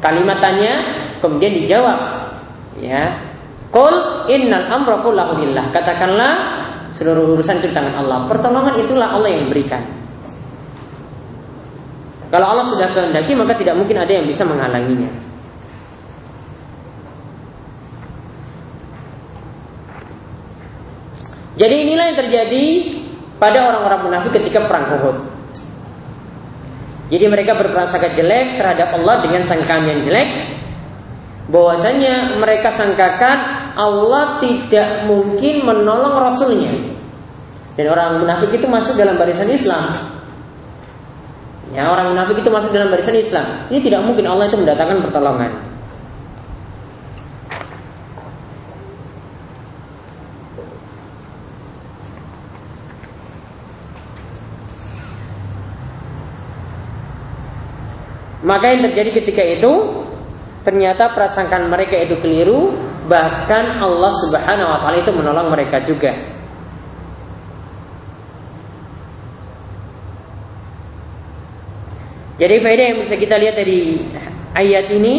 Kalimat 0.01 0.40
tanya 0.40 0.73
kemudian 1.21 1.53
dijawab. 1.64 1.99
Ya. 2.81 3.21
Kul 3.71 4.27
innal 4.27 4.66
amra 4.73 4.99
kullahu. 5.05 5.38
Katakanlah 5.71 6.33
seluruh 6.97 7.38
urusan 7.38 7.62
itu 7.62 7.71
tangan 7.71 7.95
Allah. 8.03 8.27
Pertolongan 8.27 8.75
itulah 8.83 9.14
Allah 9.14 9.31
yang 9.31 9.47
berikan. 9.47 9.85
Kalau 12.31 12.47
Allah 12.47 12.66
sudah 12.66 12.87
kehendaki 12.95 13.35
maka 13.35 13.59
tidak 13.59 13.75
mungkin 13.75 13.99
ada 13.99 14.11
yang 14.11 14.27
bisa 14.27 14.47
menghalanginya. 14.47 15.30
Jadi 21.61 21.75
inilah 21.85 22.05
yang 22.09 22.18
terjadi 22.25 22.64
pada 23.37 23.68
orang-orang 23.68 24.09
munafik 24.09 24.33
ketika 24.40 24.64
perang 24.64 24.96
Uhud. 24.96 25.16
Jadi 27.12 27.25
mereka 27.29 27.59
berprasangka 27.59 28.16
jelek 28.16 28.57
terhadap 28.57 28.96
Allah 28.96 29.20
dengan 29.20 29.44
sangkaan 29.44 29.85
yang 29.85 30.01
jelek 30.01 30.57
bahwasanya 31.51 32.40
mereka 32.40 32.73
sangkakan 32.73 33.68
Allah 33.77 34.38
tidak 34.40 35.05
mungkin 35.11 35.66
menolong 35.66 36.16
Rasulnya 36.16 36.70
dan 37.75 37.87
orang 37.90 38.23
munafik 38.23 38.55
itu 38.55 38.70
masuk 38.70 38.94
dalam 38.94 39.18
barisan 39.18 39.51
Islam 39.51 39.90
Ya, 41.70 41.87
orang 41.87 42.14
munafik 42.14 42.42
itu 42.42 42.51
masuk 42.51 42.75
dalam 42.75 42.90
barisan 42.90 43.14
Islam. 43.14 43.46
Ini 43.70 43.79
tidak 43.79 44.03
mungkin 44.03 44.27
Allah 44.27 44.51
itu 44.51 44.59
mendatangkan 44.59 45.07
pertolongan. 45.07 45.69
Maka 58.40 58.72
yang 58.72 58.88
terjadi 58.88 59.20
ketika 59.20 59.42
itu 59.44 59.72
ternyata 60.64 61.12
prasangkaan 61.12 61.68
mereka 61.68 61.96
itu 61.96 62.16
keliru, 62.20 62.72
bahkan 63.05 63.81
Allah 63.81 64.12
Subhanahu 64.24 64.68
wa 64.68 64.79
taala 64.81 64.96
itu 65.00 65.12
menolong 65.12 65.48
mereka 65.53 65.81
juga. 65.85 66.16
Jadi 72.40 72.57
faedah 72.64 72.85
yang 72.88 72.98
bisa 73.05 73.20
kita 73.20 73.37
lihat 73.37 73.53
dari 73.53 74.00
ayat 74.57 74.88
ini 74.88 75.16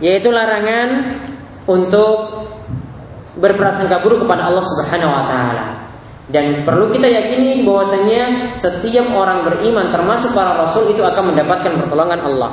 yaitu 0.00 0.32
larangan 0.32 1.20
untuk 1.68 2.48
berprasangka 3.36 4.00
buruk 4.00 4.24
kepada 4.24 4.48
Allah 4.48 4.64
Subhanahu 4.64 5.12
wa 5.12 5.24
taala. 5.28 5.87
Dan 6.28 6.60
perlu 6.60 6.92
kita 6.92 7.08
yakini 7.08 7.64
bahwasanya 7.64 8.52
setiap 8.52 9.08
orang 9.16 9.48
beriman 9.48 9.88
termasuk 9.88 10.36
para 10.36 10.60
rasul 10.60 10.92
itu 10.92 11.00
akan 11.00 11.32
mendapatkan 11.32 11.72
pertolongan 11.80 12.20
Allah. 12.20 12.52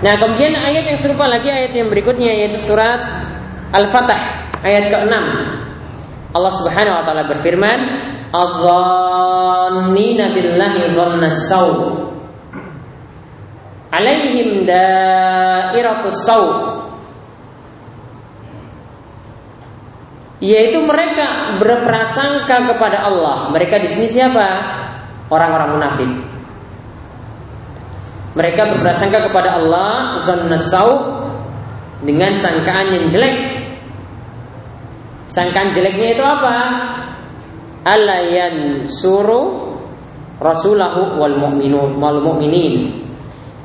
Nah 0.00 0.18
kemudian 0.18 0.58
ayat 0.58 0.90
yang 0.90 0.98
serupa 0.98 1.30
lagi 1.30 1.46
ayat 1.46 1.76
yang 1.78 1.86
berikutnya 1.86 2.34
yaitu 2.34 2.58
surat 2.58 2.98
Al-Fatah 3.70 4.49
ayat 4.64 4.84
ke-6 4.92 5.14
Allah 6.30 6.52
Subhanahu 6.62 6.98
wa 7.00 7.04
taala 7.04 7.24
berfirman 7.26 7.80
Adh-dhannina 8.30 10.30
billahi 10.30 10.94
dhanna 10.94 11.34
saw 11.34 11.74
Alaihim 13.90 14.68
dairatus 14.68 16.22
saw 16.22 16.70
Yaitu 20.40 20.80
mereka 20.80 21.60
berprasangka 21.60 22.72
kepada 22.72 23.04
Allah. 23.04 23.52
Mereka 23.52 23.76
di 23.76 23.92
sini 23.92 24.08
siapa? 24.08 24.48
Orang-orang 25.28 25.76
munafik. 25.76 26.08
Mereka 28.32 28.72
berprasangka 28.72 29.28
kepada 29.28 29.60
Allah 29.60 30.16
zannasau 30.24 30.88
dengan 32.00 32.32
sangkaan 32.32 32.88
yang 32.88 33.04
jelek. 33.12 33.59
Sangkaan 35.30 35.70
jeleknya 35.70 36.18
itu 36.18 36.24
apa? 36.26 36.56
Alayan 37.86 38.84
suru 38.90 39.70
rasulahu 40.42 41.22
wal 41.22 41.38
mu'minun 41.38 42.02
wal 42.02 42.18
mu'minin. 42.18 42.98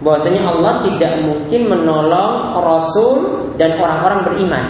Bahwasanya 0.05 0.45
Allah 0.45 0.85
tidak 0.85 1.25
mungkin 1.25 1.61
menolong 1.65 2.61
rasul 2.61 3.17
dan 3.57 3.81
orang-orang 3.81 4.21
beriman. 4.29 4.65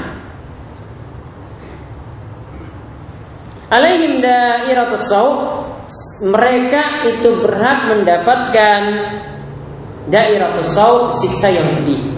Alaihim 3.68 4.24
dairatus 4.24 5.12
mereka 6.24 7.04
itu 7.12 7.44
berhak 7.44 7.92
mendapatkan 7.92 8.82
daerah 10.08 10.64
saud 10.64 11.12
siksa 11.20 11.52
yang 11.52 11.68
pedih. 11.82 12.15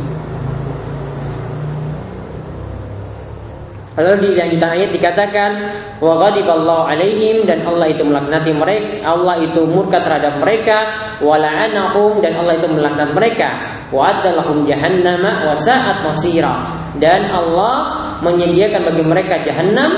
Lalu 3.97 4.13
di 4.21 4.29
lanjutan 4.37 4.77
ayat 4.77 4.93
dikatakan 4.93 5.51
wa 5.97 6.21
ghadiballahu 6.21 6.85
alaihim 6.85 7.49
dan 7.49 7.65
Allah 7.65 7.89
itu 7.89 8.05
melaknati 8.05 8.53
mereka, 8.53 9.09
Allah 9.09 9.41
itu 9.41 9.65
murka 9.65 9.97
terhadap 10.05 10.37
mereka, 10.37 10.77
wa 11.17 11.33
la'anahum 11.33 12.21
dan 12.21 12.37
Allah 12.37 12.61
itu 12.61 12.69
melaknat 12.69 13.09
mereka, 13.17 13.49
wa 13.89 14.13
adalahum 14.13 14.69
jahannama 14.69 15.49
wa 15.49 15.55
sa'at 15.57 16.05
masira. 16.05 16.77
Dan 17.01 17.25
Allah 17.33 17.75
menyediakan 18.21 18.85
bagi 18.85 19.01
mereka 19.01 19.41
jahanam 19.41 19.91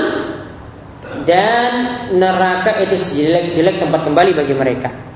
dan 1.28 1.72
neraka 2.16 2.80
itu 2.80 2.96
sejelek-jelek 2.96 3.84
tempat 3.84 4.00
kembali 4.08 4.32
bagi 4.32 4.54
mereka. 4.56 5.09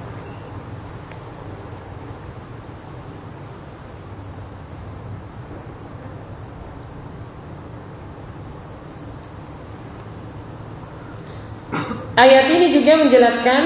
Ayat 12.14 12.46
ini 12.46 12.79
juga 12.79 12.94
menjelaskan 13.03 13.62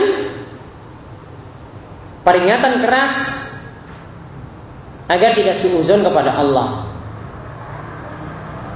peringatan 2.24 2.80
keras 2.80 3.44
agar 5.08 5.36
tidak 5.36 5.60
suuzon 5.60 6.00
kepada 6.00 6.32
Allah. 6.32 6.88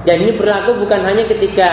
Dan 0.05 0.29
ini 0.29 0.37
berlaku 0.37 0.77
bukan 0.77 1.01
hanya 1.09 1.25
ketika 1.25 1.69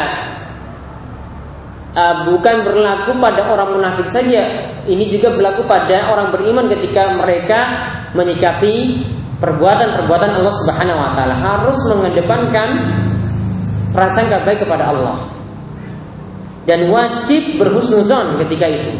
uh, 1.92 2.24
bukan 2.24 2.64
berlaku 2.64 3.12
pada 3.20 3.52
orang 3.52 3.76
munafik 3.76 4.08
saja. 4.08 4.48
Ini 4.88 5.04
juga 5.12 5.36
berlaku 5.36 5.68
pada 5.68 6.08
orang 6.08 6.32
beriman 6.32 6.72
ketika 6.72 7.20
mereka 7.20 7.60
menyikapi 8.16 9.04
perbuatan-perbuatan 9.40 10.40
Allah 10.40 10.54
Subhanahu 10.64 10.98
wa 11.00 11.10
taala 11.16 11.36
harus 11.36 11.78
mengedepankan 11.96 12.68
perasaan 13.92 14.28
baik 14.44 14.64
kepada 14.64 14.92
Allah 14.92 15.29
dan 16.70 16.86
wajib 16.86 17.58
berhusnuzon 17.58 18.38
ketika 18.46 18.70
itu. 18.70 18.94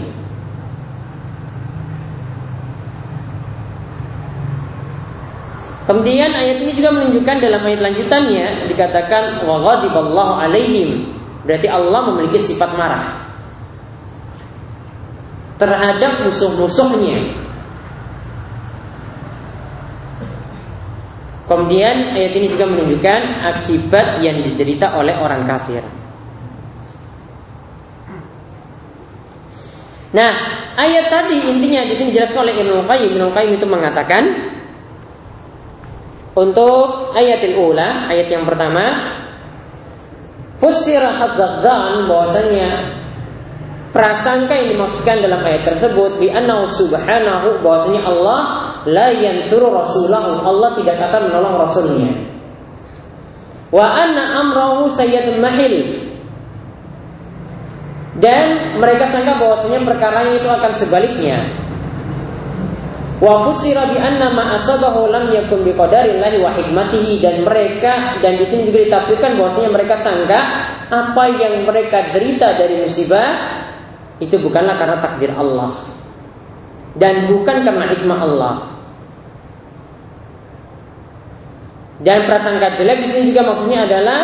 Kemudian 5.87 6.35
ayat 6.35 6.67
ini 6.67 6.75
juga 6.75 6.91
menunjukkan 6.99 7.37
dalam 7.39 7.63
ayat 7.63 7.83
lanjutannya 7.83 8.67
dikatakan 8.75 9.47
wa 9.47 9.63
ghadiballahu 9.63 10.33
alaihim. 10.43 11.15
Berarti 11.47 11.71
Allah 11.71 12.11
memiliki 12.11 12.43
sifat 12.43 12.75
marah 12.75 13.23
terhadap 15.63 16.27
musuh-musuhnya. 16.27 17.39
Kemudian 21.47 22.19
ayat 22.19 22.35
ini 22.35 22.47
juga 22.51 22.67
menunjukkan 22.67 23.21
akibat 23.47 24.23
yang 24.27 24.43
diderita 24.43 24.99
oleh 24.99 25.15
orang 25.19 25.47
kafir. 25.47 26.00
Nah, 30.11 30.33
ayat 30.75 31.07
tadi 31.07 31.39
intinya 31.39 31.87
di 31.87 31.95
sini 31.95 32.11
jelas 32.11 32.35
oleh 32.35 32.51
Ibnu 32.51 32.83
Qayyim. 32.83 33.15
Ibnu 33.15 33.31
Qayyim 33.31 33.53
itu 33.63 33.67
mengatakan 33.71 34.23
untuk 36.35 37.15
ayat 37.15 37.47
ula, 37.55 38.11
ayat 38.11 38.27
yang 38.31 38.43
pertama, 38.43 39.17
Fusira 40.59 41.15
hadzan 41.17 42.05
bahwasanya 42.05 43.01
prasangka 43.97 44.53
yang 44.55 44.77
dimaksudkan 44.77 45.25
dalam 45.25 45.41
ayat 45.41 45.65
tersebut 45.65 46.21
di 46.21 46.29
annahu 46.29 46.69
subhanahu 46.75 47.65
bahwasanya 47.65 48.03
Allah 48.05 48.41
la 48.85 49.09
yansuru 49.15 49.73
rasulahu. 49.73 50.45
Allah 50.45 50.71
tidak 50.77 51.01
akan 51.01 51.33
menolong 51.33 51.55
rasulnya. 51.65 52.13
Wa 53.71 53.87
anna 53.87 54.43
amrahu 54.43 54.91
sayyidul 54.91 55.39
mahil 55.39 56.10
dan 58.19 58.75
mereka 58.83 59.07
sangka 59.07 59.39
bahwasanya 59.39 59.87
perkara 59.87 60.27
itu 60.35 60.49
akan 60.51 60.73
sebaliknya 60.75 61.39
Wa 63.21 63.53
bi 63.53 63.99
anna 64.01 64.33
ma 64.33 64.57
asabahu 64.57 65.13
lam 65.13 65.29
yakun 65.29 65.61
bi 65.61 65.77
qadarillahi 65.77 66.41
wa 66.41 66.57
hikmatihi 66.57 67.21
dan 67.21 67.45
mereka 67.45 68.17
dan 68.25 68.41
di 68.41 68.49
sini 68.49 68.73
juga 68.73 68.81
ditafsirkan 68.89 69.37
bahwasanya 69.37 69.71
mereka 69.77 70.01
sangka 70.01 70.41
apa 70.89 71.25
yang 71.37 71.69
mereka 71.69 72.17
derita 72.17 72.57
dari 72.57 72.81
musibah 72.81 73.61
itu 74.25 74.41
bukanlah 74.41 74.73
karena 74.81 74.97
takdir 75.05 75.37
Allah 75.37 76.01
dan 76.97 77.31
bukan 77.31 77.63
karena 77.63 77.87
hikmah 77.93 78.21
Allah. 78.25 78.55
Dan 82.01 82.25
prasangka 82.25 82.81
jelek 82.81 83.05
di 83.05 83.09
sini 83.13 83.25
juga 83.37 83.53
maksudnya 83.53 83.85
adalah 83.85 84.21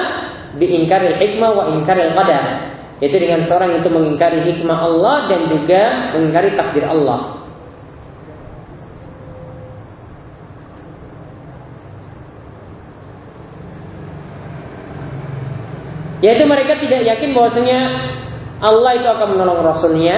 diingkaril 0.57 1.21
hikmah 1.21 1.51
wa 1.53 1.65
ingkaril 1.77 2.17
qadar. 2.17 2.76
Yaitu 2.97 3.17
dengan 3.21 3.45
seorang 3.45 3.77
itu 3.77 3.89
mengingkari 3.93 4.41
hikmah 4.41 4.79
Allah 4.81 5.17
dan 5.29 5.41
juga 5.53 5.83
mengingkari 6.17 6.57
takdir 6.57 6.89
Allah. 6.89 7.37
Yaitu 16.25 16.49
mereka 16.49 16.81
tidak 16.81 17.05
yakin 17.05 17.37
bahwasanya 17.37 17.81
Allah 18.65 18.97
itu 18.97 19.05
akan 19.05 19.29
menolong 19.37 19.61
Rasulnya 19.61 20.17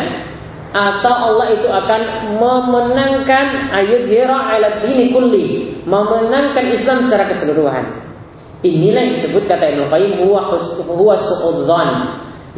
atau 0.71 1.11
Allah 1.11 1.47
itu 1.51 1.67
akan 1.67 2.01
memenangkan 2.39 3.75
ayat 3.75 4.07
hira 4.07 4.39
ala 4.39 4.85
dini 4.87 5.11
kulli, 5.11 5.75
memenangkan 5.83 6.71
Islam 6.71 7.09
secara 7.09 7.27
keseluruhan. 7.27 7.85
Inilah 8.63 9.11
yang 9.11 9.15
disebut 9.19 9.51
kata 9.51 9.75
Ibnu 9.75 9.91
Qayyim 9.91 10.23
huwa 10.23 10.47
huwa 10.87 11.15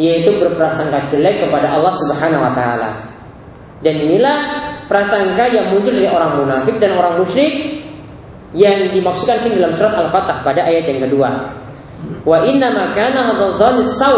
yaitu 0.01 0.33
berprasangka 0.41 1.13
jelek 1.13 1.45
kepada 1.45 1.77
Allah 1.77 1.93
Subhanahu 1.93 2.41
wa 2.41 2.53
taala. 2.57 2.91
Dan 3.85 4.01
inilah 4.01 4.39
prasangka 4.89 5.45
yang 5.53 5.77
muncul 5.77 5.93
dari 5.93 6.09
orang 6.09 6.41
munafik 6.41 6.81
dan 6.81 6.97
orang 6.97 7.21
musyrik 7.21 7.85
yang 8.57 8.89
dimaksudkan 8.91 9.45
sini 9.45 9.61
dalam 9.61 9.77
surat 9.77 9.95
Al-Fatah 9.95 10.41
pada 10.41 10.65
ayat 10.65 10.89
yang 10.89 11.05
kedua. 11.05 11.29
Wa 12.25 12.49
inna 12.49 12.73
makana 12.73 13.29
hadzal 13.29 13.85
sau 13.85 14.17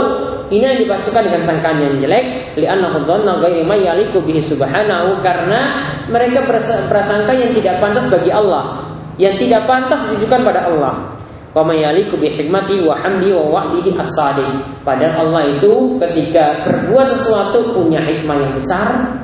ini 0.55 0.63
yang 0.63 0.79
dipasukan 0.87 1.23
dengan 1.27 1.43
sangkaan 1.43 1.79
yang 1.83 1.95
jelek 1.99 2.55
li'annahu 2.55 3.03
dhanna 3.03 3.43
ghairu 3.43 3.67
ma 3.67 3.75
yaliku 3.75 4.23
bihi 4.23 4.47
subhanahu 4.47 5.19
karena 5.25 5.91
mereka 6.07 6.47
prasangka 6.87 7.33
yang 7.35 7.57
tidak 7.59 7.83
pantas 7.83 8.07
bagi 8.07 8.31
Allah, 8.31 8.87
yang 9.19 9.35
tidak 9.35 9.67
pantas 9.67 10.07
ditujukan 10.09 10.41
pada 10.47 10.71
Allah. 10.71 11.12
Wa 11.53 11.61
mayaliku 11.61 12.17
hikmati 12.17 12.81
wa 12.89 12.97
hamdi 12.97 13.29
wa 13.37 13.45
wa'dihi 13.61 13.93
as-sadiq. 14.01 14.49
Padahal 14.89 15.29
Allah 15.29 15.53
itu 15.53 16.01
ketika 16.01 16.65
berbuat 16.65 17.13
sesuatu 17.13 17.77
punya 17.77 18.01
hikmah 18.01 18.41
yang 18.41 18.55
besar. 18.57 19.21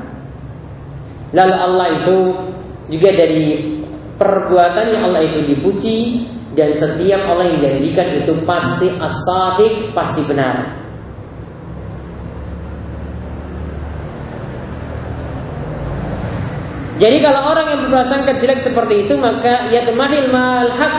Lalu 1.32 1.56
Allah 1.56 1.86
itu 1.96 2.16
juga 2.92 3.10
dari 3.16 3.80
perbuatannya 4.20 4.98
Allah 5.08 5.24
itu 5.24 5.40
dipuji 5.56 5.98
dan 6.52 6.76
setiap 6.76 7.24
Allah 7.32 7.48
yang 7.48 7.60
janjikan 7.64 8.08
itu 8.24 8.32
pasti 8.44 8.92
as-sadiq, 9.00 9.96
pasti 9.96 10.20
benar. 10.28 10.78
Jadi 16.98 17.22
kalau 17.22 17.54
orang 17.54 17.66
yang 17.70 17.80
berprasangka 17.86 18.42
jelek 18.42 18.58
seperti 18.58 19.06
itu 19.06 19.14
maka 19.14 19.70
ya 19.70 19.86
temahil 19.86 20.34
malhak 20.34 20.94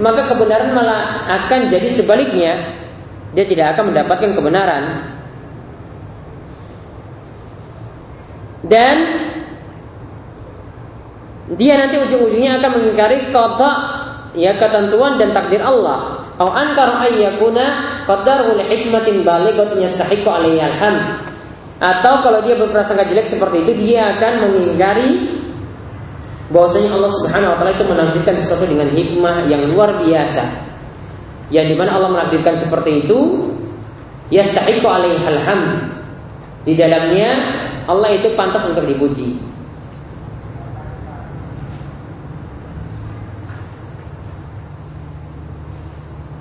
maka 0.00 0.26
kebenaran 0.26 0.74
malah 0.74 1.30
akan 1.42 1.70
jadi 1.70 1.88
sebaliknya 1.90 2.52
dia 3.34 3.44
tidak 3.46 3.74
akan 3.74 3.94
mendapatkan 3.94 4.30
kebenaran 4.34 4.84
dan 8.64 8.96
dia 11.54 11.76
nanti 11.76 12.00
ujung-ujungnya 12.00 12.56
akan 12.56 12.70
mengingkari 12.80 13.28
kata 13.28 13.70
ya 14.32 14.56
ketentuan 14.56 15.20
dan 15.20 15.36
takdir 15.36 15.60
Allah. 15.60 16.24
Au 16.40 16.50
ankar 16.50 16.98
ayyakuna 17.04 17.64
qadaru 18.08 18.58
li 18.58 18.64
hikmatin 18.66 19.22
balighatin 19.22 19.84
yastahiqu 19.84 20.26
alaihi 20.26 20.64
alhamd. 20.64 21.04
Atau 21.78 22.24
kalau 22.24 22.40
dia 22.42 22.56
berprasangka 22.56 23.06
jelek 23.06 23.28
seperti 23.28 23.66
itu 23.66 23.72
dia 23.86 24.16
akan 24.16 24.48
mengingkari 24.48 25.10
bahwasanya 26.52 26.90
Allah 26.92 27.12
Subhanahu 27.22 27.52
wa 27.52 27.56
taala 27.56 27.72
itu 27.72 27.84
menakdirkan 27.88 28.34
sesuatu 28.36 28.64
dengan 28.68 28.88
hikmah 28.92 29.36
yang 29.48 29.62
luar 29.72 29.96
biasa. 30.00 30.44
Yang 31.48 31.66
di 31.72 31.74
mana 31.76 31.90
Allah 31.96 32.10
menakdirkan 32.12 32.56
seperti 32.56 33.04
itu 33.04 33.48
yastahiqu 34.28 34.84
alaihi 34.84 35.24
alhamd. 35.24 35.80
Di 36.64 36.72
dalamnya 36.76 37.30
Allah 37.84 38.16
itu 38.16 38.32
pantas 38.36 38.64
untuk 38.68 38.84
dipuji. 38.88 39.36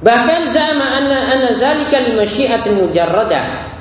Bahkan 0.04 0.52
zama 0.52 1.00
anna 1.00 1.32
anna 1.32 1.56
zalika 1.56 1.96
li 2.04 2.12
masyiatin 2.20 2.76
mujarradah 2.76 3.73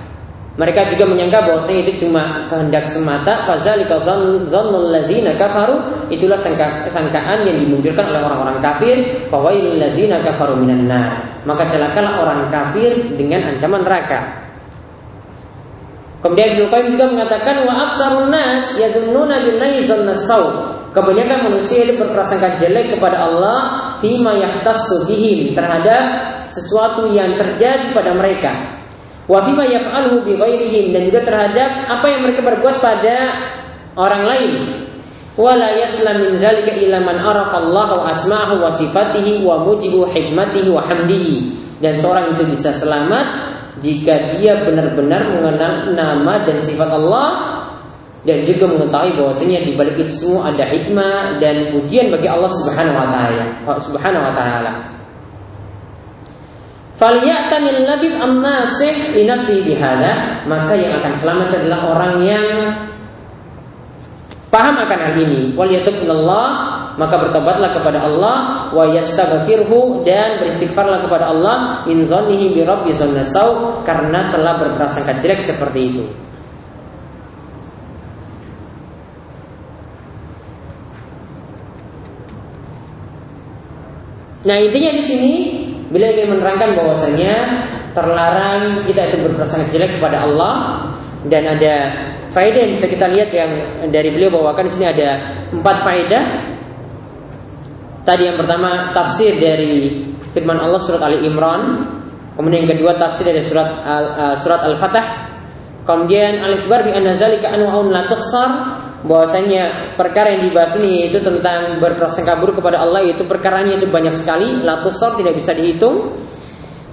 mereka 0.53 0.85
juga 0.93 1.09
menyangka 1.09 1.49
bahwa 1.49 1.65
itu 1.65 2.05
cuma 2.05 2.45
kehendak 2.53 2.85
semata. 2.85 3.49
Fazalika 3.49 3.97
zannul 4.05 4.93
ladzina 4.93 5.33
kafaru. 5.41 5.81
Itulah 6.12 6.37
sangka, 6.37 6.93
sangkaan 6.93 7.49
yang 7.49 7.57
dimunculkan 7.65 8.05
oleh 8.12 8.21
orang-orang 8.21 8.61
kafir. 8.61 9.01
Fawailul 9.33 9.81
ladzina 9.81 10.21
kafaru 10.21 10.61
minan. 10.61 10.93
Maka 11.49 11.73
celakalah 11.73 12.21
orang 12.21 12.41
kafir 12.53 12.93
dengan 13.17 13.57
ancaman 13.57 13.81
neraka. 13.81 14.45
Kemudian 16.21 16.55
Ibnu 16.55 16.71
juga 16.95 17.07
mengatakan 17.11 17.67
wa 17.67 17.88
aksarun 17.88 18.31
nas 18.31 18.77
yazunnuna 18.77 19.41
billahi 19.43 19.81
zannasaw. 19.83 20.71
Kebanyakan 20.93 21.49
manusia 21.49 21.88
itu 21.88 21.97
berprasangka 21.97 22.61
jelek 22.61 22.95
kepada 22.95 23.25
Allah 23.25 23.59
fima 24.05 24.37
yahtassu 24.37 25.09
bihim 25.09 25.57
terhadap 25.57 26.05
sesuatu 26.53 27.09
yang 27.09 27.33
terjadi 27.41 27.97
pada 27.97 28.12
mereka 28.12 28.82
wa 29.33 29.40
fima 29.40 29.64
yaf'alhu 29.64 30.29
bi 30.29 30.37
ghairihim 30.37 30.92
dan 30.92 31.09
juga 31.09 31.25
terhadap 31.25 31.88
apa 31.88 32.05
yang 32.12 32.21
mereka 32.29 32.45
berbuat 32.45 32.85
pada 32.85 33.16
orang 33.97 34.29
lain 34.29 34.53
wala 35.40 35.73
yaslam 35.73 36.29
min 36.29 36.37
zalika 36.37 36.77
illa 36.77 37.01
man 37.01 37.16
arafa 37.16 37.57
Allah 37.64 37.88
wa 37.97 38.05
asma'ahu 38.12 38.61
wa 38.61 38.68
sifatihi 38.77 39.40
wa 39.40 39.64
mujibu 39.64 40.05
hikmatihi 40.05 40.68
wa 40.68 40.85
hamdihi 40.85 41.57
dan 41.81 41.97
seorang 41.97 42.37
itu 42.37 42.45
bisa 42.53 42.77
selamat 42.77 43.25
jika 43.81 44.37
dia 44.37 44.61
benar-benar 44.68 45.33
mengenal 45.33 45.97
nama 45.97 46.45
dan 46.45 46.61
sifat 46.61 46.92
Allah 46.92 47.29
dan 48.29 48.45
juga 48.45 48.68
mengetahui 48.68 49.18
bahwasanya 49.18 49.64
di 49.64 49.73
balik 49.75 49.97
itu 49.97 50.12
semua 50.12 50.53
ada 50.53 50.62
hikmah 50.62 51.40
dan 51.40 51.73
pujian 51.75 52.12
bagi 52.12 52.29
Allah 52.31 52.53
Subhanahu 52.55 53.01
wa 53.01 53.09
taala. 53.11 53.45
Subhanahu 53.83 54.23
wa 54.23 54.33
taala. 54.37 54.91
Falyatanil 57.03 57.83
labib 57.83 58.15
an-nasih 58.15 59.11
li 59.19 59.27
nafsihi 59.27 59.75
bihada, 59.75 60.47
maka 60.47 60.79
yang 60.79 61.03
akan 61.03 61.11
selamat 61.19 61.49
adalah 61.59 61.81
orang 61.99 62.15
yang 62.23 62.47
paham 64.55 64.79
akan 64.79 64.99
hal 65.11 65.17
ini. 65.19 65.51
Wal 65.59 65.75
Allah, 66.07 66.47
maka 66.95 67.27
bertobatlah 67.27 67.75
kepada 67.75 68.07
Allah 68.07 68.71
wa 68.71 68.87
yastaghfirhu 68.95 70.07
dan 70.07 70.47
beristighfarlah 70.47 71.03
kepada 71.03 71.35
Allah 71.35 71.83
in 71.91 72.07
zannihi 72.07 72.55
bi 72.55 72.62
rabbi 72.62 72.95
karena 73.83 74.31
telah 74.31 74.62
berprasangka 74.62 75.19
jelek 75.19 75.43
seperti 75.43 75.81
itu. 75.83 76.07
Nah 84.47 84.55
intinya 84.62 84.91
di 84.95 85.03
sini 85.03 85.62
Beliau 85.92 86.09
ingin 86.09 86.28
menerangkan 86.33 86.72
bahwasanya 86.72 87.35
terlarang 87.92 88.88
kita 88.88 89.12
itu 89.12 89.28
berprasangka 89.28 89.68
jelek 89.68 90.00
kepada 90.00 90.24
Allah 90.24 90.55
dan 91.28 91.44
ada 91.44 91.74
faedah 92.33 92.61
yang 92.64 92.72
bisa 92.72 92.88
kita 92.88 93.07
lihat 93.12 93.28
yang 93.28 93.50
dari 93.92 94.09
beliau 94.09 94.33
bawakan 94.33 94.66
di 94.66 94.72
sini 94.72 94.87
ada 94.88 95.09
empat 95.52 95.76
faedah. 95.85 96.24
Tadi 98.02 98.22
yang 98.26 98.40
pertama 98.40 98.90
tafsir 98.96 99.37
dari 99.37 100.02
firman 100.33 100.59
Allah 100.59 100.81
surat 100.81 101.05
Ali 101.07 101.22
Imran, 101.28 101.87
kemudian 102.35 102.66
yang 102.66 102.72
kedua 102.74 102.98
tafsir 102.98 103.28
dari 103.28 103.44
surat 103.44 103.68
Al, 103.87 104.05
uh, 104.16 104.35
surat 104.42 104.64
Al-Fatah, 104.66 105.33
Kemudian 105.83 106.46
al-ikhbar 106.46 106.87
bi 106.87 106.94
anna 106.94 107.11
zalika 107.18 107.50
anwa'un 107.50 107.90
la 107.90 108.07
tuhsar 108.07 108.50
bahwasanya 109.03 109.95
perkara 109.99 110.38
yang 110.38 110.51
dibahas 110.51 110.79
ini 110.79 111.11
itu 111.11 111.19
tentang 111.19 111.83
berprasangka 111.83 112.38
buruk 112.38 112.62
kepada 112.62 112.79
Allah 112.83 113.03
itu 113.03 113.27
perkaranya 113.27 113.79
itu 113.79 113.91
banyak 113.91 114.15
sekali 114.15 114.62
la 114.62 114.83
tuhsar 114.83 115.19
tidak 115.19 115.35
bisa 115.35 115.55
dihitung. 115.55 116.15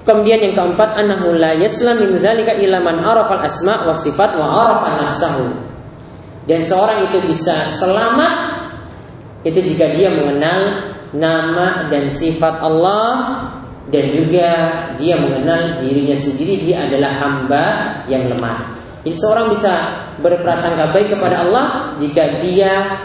Kemudian 0.07 0.41
yang 0.41 0.57
keempat 0.57 0.97
annahu 0.97 1.37
la 1.37 1.53
yaslam 1.53 2.01
min 2.01 2.17
zalika 2.17 2.57
illa 2.57 2.81
man 2.81 2.97
arafa 2.97 3.37
al-asma 3.37 3.85
wa 3.85 3.93
sifat 3.93 4.41
wa 4.41 4.47
arafa 4.47 4.87
nafsahu. 5.05 5.45
Dan 6.49 6.65
seorang 6.65 7.05
itu 7.13 7.29
bisa 7.29 7.53
selamat 7.77 8.57
itu 9.45 9.61
jika 9.61 9.93
dia 9.93 10.09
mengenal 10.09 10.89
nama 11.13 11.93
dan 11.93 12.09
sifat 12.09 12.57
Allah 12.57 13.13
dan 13.93 14.05
juga 14.17 14.49
dia 14.97 15.17
mengenal 15.17 15.81
dirinya 15.81 16.17
sendiri 16.17 16.57
dia 16.57 16.89
adalah 16.89 17.13
hamba 17.21 17.65
yang 18.09 18.33
lemah. 18.33 18.78
Jadi 19.03 19.15
seorang 19.15 19.47
bisa 19.47 19.73
berprasangka 20.19 20.91
baik 20.91 21.15
kepada 21.15 21.47
Allah 21.47 21.95
jika 22.03 22.43
dia 22.43 22.99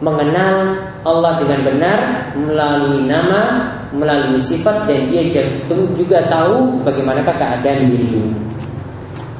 mengenal 0.00 0.80
Allah 1.04 1.36
dengan 1.44 1.60
benar 1.68 1.98
melalui 2.32 3.04
nama, 3.04 3.68
melalui 3.92 4.40
sifat 4.40 4.88
dan 4.88 5.12
dia 5.12 5.28
juga 5.92 6.24
tahu 6.32 6.80
bagaimanakah 6.80 7.36
keadaan 7.36 7.92
dirinya. 7.92 8.32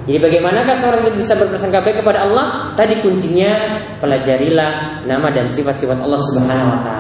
Jadi 0.05 0.19
bagaimanakah 0.21 0.75
seorang 0.81 1.01
itu 1.07 1.25
bisa 1.25 1.33
berprasangka 1.37 1.81
baik 1.85 1.97
kepada 2.05 2.29
Allah? 2.29 2.73
Tadi 2.77 3.01
kuncinya 3.01 3.53
pelajarilah 4.01 5.05
nama 5.09 5.29
dan 5.33 5.49
sifat-sifat 5.49 6.01
Allah 6.01 6.21
Subhanahu 6.21 6.73
wa 6.73 6.81
taala. 6.85 7.00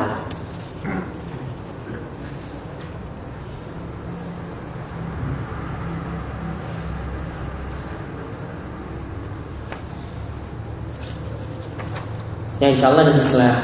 Ya 12.61 12.68
insya 12.68 12.92
Allah 12.92 13.09
nanti 13.09 13.25
setelah 13.25 13.57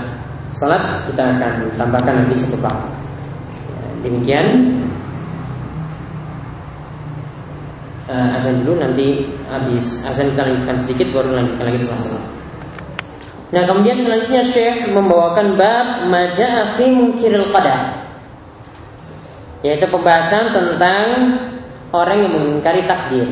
sholat 0.49 0.83
kita 1.05 1.23
akan 1.37 1.53
tambahkan 1.77 2.15
nanti 2.25 2.35
satu 2.41 2.57
bab. 2.65 2.89
Demikian 4.01 4.73
uh, 8.09 8.37
azan 8.41 8.65
dulu 8.65 8.81
nanti 8.81 9.29
habis 9.53 10.01
azan 10.09 10.33
kita 10.33 10.49
lanjutkan 10.49 10.77
sedikit 10.81 11.07
baru 11.13 11.37
lanjutkan 11.37 11.65
lagi 11.69 11.79
setelah 11.85 12.03
sholat. 12.09 12.25
Nah 13.47 13.63
kemudian 13.69 13.97
selanjutnya 14.01 14.43
Syekh 14.49 14.91
membawakan 14.91 15.61
bab 15.61 16.09
maja'a 16.09 16.75
fi 16.81 16.89
munkiril 16.91 17.53
qadar 17.53 18.01
yaitu 19.61 19.87
pembahasan 19.93 20.57
tentang 20.57 21.05
orang 21.93 22.25
yang 22.25 22.33
mengingkari 22.33 22.81
takdir. 22.89 23.29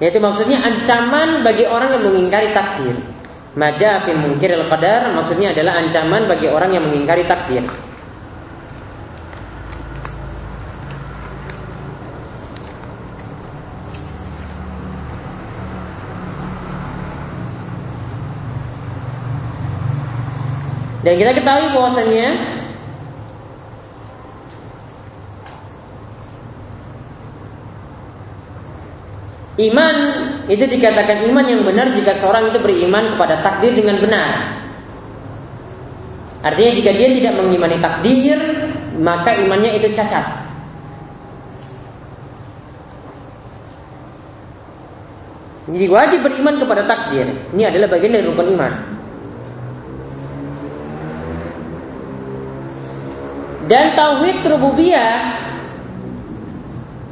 Yaitu 0.00 0.16
maksudnya 0.16 0.64
ancaman 0.64 1.44
bagi 1.44 1.68
orang 1.68 1.92
yang 2.00 2.04
mengingkari 2.08 2.56
takdir. 2.56 2.96
Maja 3.52 4.00
fi 4.00 4.16
al 4.16 4.64
qadar 4.72 5.12
maksudnya 5.12 5.52
adalah 5.52 5.76
ancaman 5.76 6.24
bagi 6.24 6.48
orang 6.48 6.72
yang 6.72 6.88
mengingkari 6.88 7.28
takdir. 7.28 7.60
Dan 21.00 21.16
kita 21.16 21.32
ketahui 21.32 21.72
bahwasanya 21.72 22.59
Iman 29.58 29.96
itu 30.46 30.62
dikatakan 30.62 31.26
iman 31.26 31.46
yang 31.46 31.66
benar 31.66 31.90
jika 31.90 32.14
seorang 32.14 32.54
itu 32.54 32.58
beriman 32.62 33.14
kepada 33.16 33.42
takdir 33.42 33.74
dengan 33.74 33.98
benar. 33.98 34.60
Artinya 36.40 36.72
jika 36.72 36.90
dia 36.94 37.08
tidak 37.12 37.34
mengimani 37.36 37.76
takdir, 37.82 38.38
maka 38.96 39.36
imannya 39.36 39.76
itu 39.76 39.90
cacat. 39.92 40.24
Jadi 45.70 45.86
wajib 45.86 46.20
beriman 46.24 46.56
kepada 46.58 46.82
takdir. 46.88 47.26
Ini 47.54 47.62
adalah 47.70 47.86
bagian 47.92 48.16
dari 48.16 48.26
rukun 48.26 48.48
iman. 48.58 48.72
Dan 53.70 53.94
tauhid 53.94 54.42
rububiyah 54.50 55.14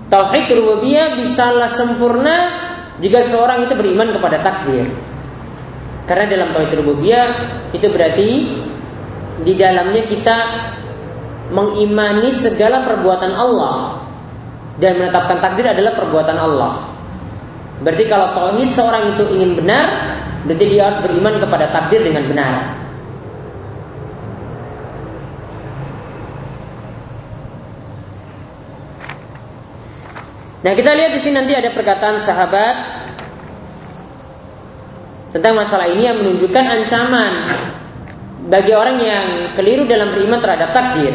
Tauhid 0.08 0.48
rububiyah 0.56 1.20
bisalah 1.20 1.68
sempurna 1.68 2.48
jika 2.96 3.20
seorang 3.20 3.68
itu 3.68 3.76
beriman 3.76 4.08
kepada 4.16 4.40
takdir. 4.40 4.88
Karena 6.08 6.24
dalam 6.24 6.48
tauhid 6.56 6.80
rububiyah 6.80 7.28
itu 7.76 7.84
berarti 7.92 8.30
di 9.44 9.52
dalamnya 9.60 10.02
kita 10.08 10.36
mengimani 11.52 12.32
segala 12.32 12.88
perbuatan 12.88 13.32
Allah 13.36 14.00
dan 14.80 14.96
menetapkan 14.96 15.44
takdir 15.44 15.68
adalah 15.68 15.92
perbuatan 15.92 16.36
Allah. 16.40 16.88
Berarti 17.84 18.04
kalau 18.08 18.32
tauhid 18.32 18.72
seorang 18.72 19.12
itu 19.12 19.28
ingin 19.36 19.60
benar, 19.60 20.16
berarti 20.48 20.64
dia 20.72 20.88
harus 20.88 21.04
beriman 21.04 21.36
kepada 21.36 21.68
takdir 21.68 22.00
dengan 22.00 22.24
benar. 22.24 22.77
Nah 30.58 30.72
kita 30.74 30.90
lihat 30.90 31.14
di 31.14 31.20
sini 31.22 31.38
nanti 31.38 31.54
ada 31.54 31.70
perkataan 31.70 32.18
sahabat 32.18 32.76
tentang 35.30 35.54
masalah 35.54 35.86
ini 35.86 36.02
yang 36.02 36.18
menunjukkan 36.18 36.64
ancaman 36.66 37.32
bagi 38.50 38.72
orang 38.74 38.96
yang 38.98 39.26
keliru 39.54 39.86
dalam 39.86 40.16
beriman 40.16 40.40
terhadap 40.42 40.74
takdir. 40.74 41.14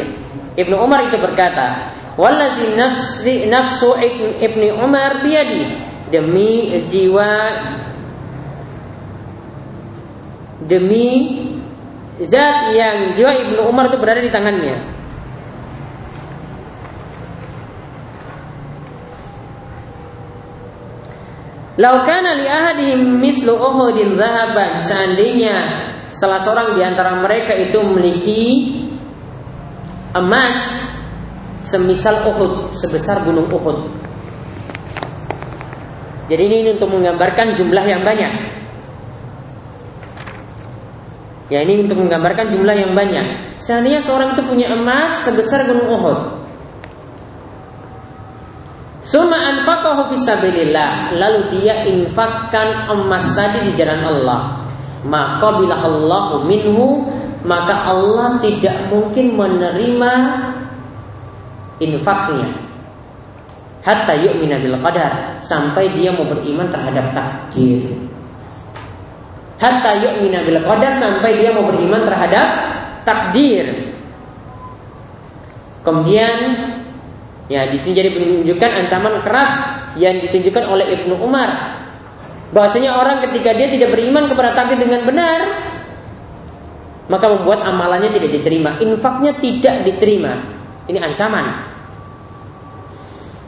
Ibnu 0.54 0.78
Umar 0.78 1.04
itu 1.10 1.18
berkata, 1.18 1.92
"Wallazi 2.14 2.78
nafsi 2.78 3.50
nafsu 3.50 3.98
Ibnu 4.38 4.80
Umar 4.80 5.20
biyadi." 5.20 5.92
Demi 6.14 6.70
jiwa 6.86 7.30
demi 10.62 11.10
zat 12.22 12.70
yang 12.70 13.18
jiwa 13.18 13.32
Ibnu 13.34 13.66
Umar 13.66 13.90
itu 13.90 13.98
berada 13.98 14.22
di 14.22 14.30
tangannya. 14.30 14.93
Laukana 21.74 22.38
li 22.38 22.46
ahadihim 22.46 23.18
mislu 23.18 23.58
Uhudin 23.58 24.14
zahaban 24.14 24.78
seandainya 24.78 25.90
salah 26.06 26.38
seorang 26.46 26.78
di 26.78 26.86
antara 26.86 27.18
mereka 27.18 27.50
itu 27.50 27.82
memiliki 27.82 28.42
emas 30.14 30.86
semisal 31.58 32.22
Uhud, 32.30 32.70
sebesar 32.76 33.26
gunung 33.26 33.50
Uhud. 33.50 33.90
Jadi 36.30 36.42
ini 36.46 36.78
untuk 36.78 36.94
menggambarkan 36.94 37.58
jumlah 37.58 37.84
yang 37.84 38.06
banyak. 38.06 38.32
Ya 41.52 41.60
ini 41.60 41.84
untuk 41.84 42.00
menggambarkan 42.00 42.54
jumlah 42.54 42.72
yang 42.72 42.92
banyak. 42.96 43.58
Seandainya 43.60 44.00
seorang 44.00 44.38
itu 44.38 44.42
punya 44.46 44.72
emas 44.72 45.26
sebesar 45.26 45.66
gunung 45.68 45.90
Uhud, 45.90 46.18
Suma 49.04 49.36
anfaqahu 49.36 50.16
fisabilillah. 50.16 51.12
Lalu 51.12 51.60
dia 51.60 51.84
infakkan 51.84 52.88
emas 52.88 53.36
tadi 53.36 53.68
di 53.68 53.72
jalan 53.76 54.00
Allah. 54.00 54.64
Maka 55.04 55.60
bila 55.60 55.76
Allah 55.76 56.40
minhu 56.48 57.12
maka 57.44 57.92
Allah 57.92 58.40
tidak 58.40 58.88
mungkin 58.88 59.36
menerima 59.36 60.12
infaknya. 61.76 62.48
Hatta 63.84 64.16
yu'mina 64.16 64.64
bil 64.64 64.80
qadar 64.80 65.36
sampai 65.44 65.92
dia 65.92 66.08
mau 66.08 66.24
beriman 66.24 66.72
terhadap 66.72 67.12
takdir. 67.12 67.84
Hatta 69.60 69.92
yu'mina 70.00 70.40
bil 70.48 70.64
qadar 70.64 70.96
sampai 70.96 71.36
dia 71.36 71.52
mau 71.52 71.68
beriman 71.68 72.08
terhadap 72.08 72.48
takdir. 73.04 73.92
Kemudian 75.84 76.63
Ya, 77.44 77.68
di 77.68 77.76
sini 77.76 78.00
jadi 78.00 78.10
menunjukkan 78.16 78.70
ancaman 78.84 79.20
keras 79.20 79.52
yang 80.00 80.16
ditunjukkan 80.20 80.64
oleh 80.64 80.96
Ibnu 80.96 81.20
Umar. 81.20 81.76
Bahwasanya 82.56 82.96
orang 82.96 83.20
ketika 83.28 83.52
dia 83.52 83.68
tidak 83.68 83.92
beriman 83.92 84.30
kepada 84.32 84.56
takdir 84.56 84.80
dengan 84.80 85.04
benar, 85.04 85.40
maka 87.12 87.26
membuat 87.28 87.60
amalannya 87.68 88.08
tidak 88.16 88.40
diterima, 88.40 88.80
infaknya 88.80 89.36
tidak 89.36 89.84
diterima. 89.84 90.32
Ini 90.88 90.98
ancaman. 91.04 91.74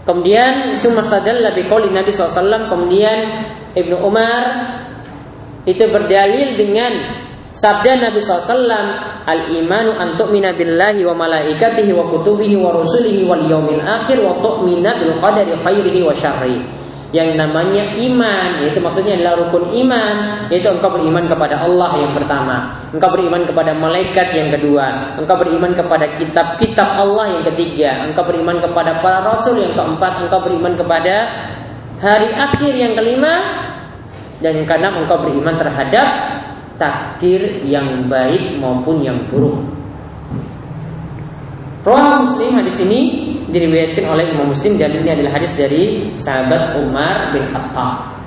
Kemudian 0.06 0.70
sumastadal 0.78 1.42
lebih 1.42 1.66
koli 1.66 1.90
Nabi 1.90 2.14
SAW 2.14 2.70
Kemudian 2.70 3.42
Ibnu 3.74 4.06
Umar 4.06 4.42
Itu 5.66 5.90
berdalil 5.90 6.54
dengan 6.54 7.25
Sabda 7.56 7.96
Nabi 7.96 8.20
SAW, 8.20 8.68
Al-imanu 9.24 9.96
an 9.96 10.12
tu'mina 10.12 10.52
billahi 10.52 11.00
wa 11.08 11.16
malaikatihi 11.16 11.88
wa 11.96 12.04
kutubihi 12.04 12.52
wa 12.60 12.76
rusulihi 12.76 13.24
wal 13.24 13.48
yaumil 13.48 13.80
akhir 13.80 14.20
wa 14.20 14.36
tu'mina 14.44 15.00
bil 15.00 15.16
qadari 15.16 15.56
khairihi 15.64 16.04
wa 16.04 16.12
syarri. 16.12 16.60
Yang 17.16 17.40
namanya 17.40 17.96
iman, 17.96 18.60
yaitu 18.60 18.76
maksudnya 18.76 19.16
adalah 19.16 19.48
rukun 19.48 19.72
iman, 19.72 20.16
yaitu 20.52 20.68
engkau 20.68 20.92
beriman 20.92 21.24
kepada 21.24 21.64
Allah 21.64 21.96
yang 21.96 22.12
pertama, 22.12 22.76
engkau 22.92 23.08
beriman 23.08 23.42
kepada 23.48 23.72
malaikat 23.72 24.36
yang 24.36 24.52
kedua, 24.52 25.16
engkau 25.16 25.40
beriman 25.40 25.72
kepada 25.72 26.12
kitab-kitab 26.12 26.88
Allah 26.92 27.40
yang 27.40 27.44
ketiga, 27.54 28.04
engkau 28.04 28.26
beriman 28.26 28.60
kepada 28.60 29.00
para 29.00 29.24
rasul 29.24 29.56
yang 29.56 29.72
keempat, 29.72 30.28
engkau 30.28 30.44
beriman 30.44 30.76
kepada 30.76 31.14
hari 32.04 32.28
akhir 32.36 32.72
yang 32.76 32.92
kelima, 32.92 33.32
dan 34.44 34.52
yang 34.60 34.68
keenam 34.68 35.00
engkau 35.00 35.16
beriman 35.24 35.56
terhadap 35.56 36.06
takdir 36.76 37.64
yang 37.64 38.08
baik 38.08 38.60
maupun 38.60 39.04
yang 39.04 39.20
buruk. 39.28 39.64
Rawah 41.86 42.26
Muslim 42.26 42.58
hadis 42.58 42.76
ini 42.82 43.00
diriwayatkan 43.46 44.04
oleh 44.10 44.34
Imam 44.34 44.50
Muslim 44.50 44.74
dan 44.74 44.90
ini 44.90 45.06
adalah 45.06 45.38
hadis 45.38 45.54
dari 45.54 46.10
sahabat 46.18 46.82
Umar 46.82 47.30
bin 47.30 47.46
Khattab. 47.46 48.18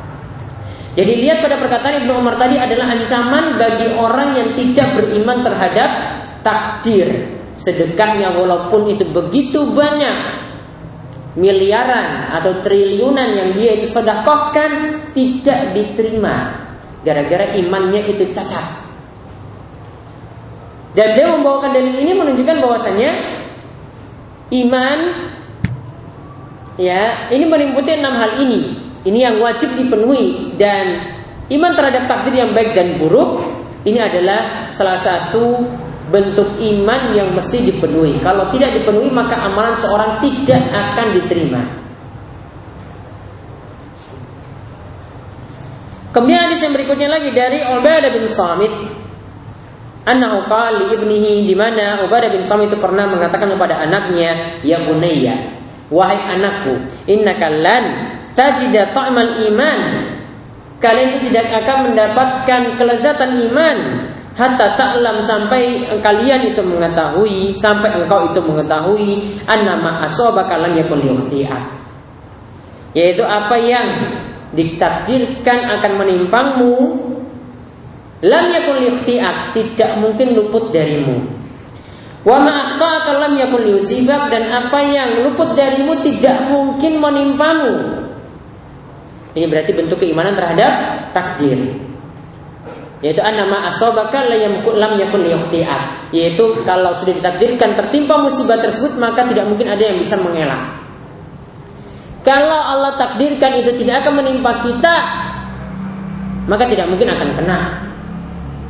Jadi 0.95 1.12
lihat 1.28 1.43
pada 1.43 1.60
perkataan 1.60 2.04
Ibnu 2.04 2.24
Umar 2.24 2.39
tadi 2.39 2.56
adalah 2.56 2.91
ancaman 2.91 3.60
bagi 3.60 3.88
orang 4.00 4.36
yang 4.36 4.50
tidak 4.56 4.95
beriman 4.95 5.43
terhadap 5.43 5.89
takdir. 6.41 7.08
Sedekahnya 7.60 8.39
walaupun 8.39 8.88
itu 8.95 9.04
begitu 9.12 9.76
banyak 9.76 10.39
miliaran 11.36 12.32
atau 12.32 12.64
triliunan 12.64 13.28
yang 13.36 13.50
dia 13.54 13.76
itu 13.76 13.91
sedekahkan 13.91 14.72
tidak 15.12 15.76
diterima 15.76 16.68
gara-gara 17.04 17.56
imannya 17.56 18.02
itu 18.08 18.28
cacat. 18.32 18.66
Dan 20.93 21.16
dia 21.16 21.30
membawakan 21.30 21.72
dalil 21.72 21.95
ini 22.02 22.12
menunjukkan 22.18 22.58
bahwasanya 22.60 23.12
iman 24.50 25.00
ya 26.82 27.30
ini 27.30 27.45
meliputi 27.45 27.93
enam 27.93 28.16
hal 28.18 28.41
ini. 28.41 28.89
Ini 29.00 29.20
yang 29.32 29.36
wajib 29.39 29.80
dipenuhi 29.80 30.60
dan 30.60 31.16
iman 31.47 31.72
terhadap 31.72 32.04
takdir 32.10 32.36
yang 32.36 32.52
baik 32.52 32.76
dan 32.76 33.00
buruk 33.00 33.47
ini 33.88 33.95
adalah 33.95 34.68
salah 34.68 35.00
satu 35.00 35.64
bentuk 36.10 36.58
iman 36.60 37.16
yang 37.16 37.32
mesti 37.32 37.70
dipenuhi. 37.70 38.20
Kalau 38.20 38.50
tidak 38.52 38.76
dipenuhi 38.76 39.08
maka 39.14 39.39
amalan 39.39 39.78
seorang 39.78 40.20
tidak 40.20 40.62
akan 40.74 41.08
diterima. 41.16 41.62
Kemudian 46.20 46.51
hadis 46.51 46.59
yang 46.59 46.76
berikutnya 46.76 47.07
lagi 47.15 47.32
dari 47.32 47.63
Ubadah 47.63 48.11
bin 48.11 48.28
Samit 48.28 48.76
qala 50.03 50.76
li 50.76 50.86
ibnihi 50.99 51.47
di 51.47 51.55
mana 51.55 52.03
Ubadah 52.03 52.28
bin 52.28 52.43
Samit 52.43 52.67
itu 52.67 52.76
pernah 52.76 53.07
mengatakan 53.07 53.47
kepada 53.47 53.80
anaknya, 53.88 54.59
"Ya 54.59 54.84
bunayya, 54.84 55.32
wahai 55.88 56.20
anakku, 56.36 56.76
innaka 57.07 57.47
lan 57.47 57.84
tajida 58.36 58.91
ta'mal 58.91 59.47
iman." 59.47 59.80
Kalian 60.84 61.24
tidak 61.24 61.55
akan 61.63 61.91
mendapatkan 61.91 62.61
kelezatan 62.76 63.39
iman 63.51 63.78
hatta 64.36 64.76
ta'lam 64.76 65.24
sampai 65.24 65.88
kalian 66.03 66.51
itu 66.51 66.59
mengetahui 66.63 67.55
sampai 67.55 67.95
engkau 67.95 68.32
itu 68.32 68.39
mengetahui 68.43 69.39
annama 69.47 70.03
asabaka 70.03 70.55
lam 70.55 70.76
yakun 70.76 71.03
yaitu 72.95 73.24
apa 73.24 73.55
yang 73.59 73.88
ditakdirkan 74.54 75.80
akan 75.80 75.91
menimpangmu. 76.00 76.74
Lam 78.20 78.45
yakun 78.52 78.84
likhti'ak 78.84 79.56
tidak 79.56 79.95
mungkin 80.04 80.36
luput 80.36 80.76
darimu. 80.76 81.24
Wa 82.28 82.36
ma 82.43 82.68
akhta'aka 82.68 83.16
lam 83.16 83.34
yakun 83.39 83.64
liusibak 83.64 84.28
dan 84.28 84.52
apa 84.52 84.80
yang 84.84 85.24
luput 85.24 85.56
darimu 85.56 86.04
tidak 86.04 86.52
mungkin 86.52 87.00
menimpamu. 87.00 87.76
Ini 89.39 89.45
berarti 89.47 89.72
bentuk 89.72 90.04
keimanan 90.04 90.36
terhadap 90.36 90.72
takdir. 91.16 91.80
Yaitu 93.00 93.24
nama 93.24 93.72
asobaka 93.72 94.28
lam 94.28 94.93
yakun 95.00 95.24
likhti'ak 95.24 96.12
yaitu 96.12 96.66
kalau 96.68 96.91
sudah 96.97 97.16
ditakdirkan 97.16 97.78
tertimpa 97.78 98.20
musibah 98.20 98.60
tersebut 98.60 99.00
maka 99.00 99.24
tidak 99.30 99.47
mungkin 99.47 99.72
ada 99.72 99.80
yang 99.80 99.95
bisa 100.02 100.20
mengelak 100.20 100.79
kalau 102.24 102.59
Allah 102.59 102.99
takdirkan 102.99 103.63
itu 103.63 103.72
tidak 103.80 104.03
akan 104.03 104.20
menimpa 104.20 104.59
kita, 104.59 104.95
maka 106.51 106.63
tidak 106.67 106.91
mungkin 106.91 107.07
akan 107.07 107.30
kena. 107.39 107.59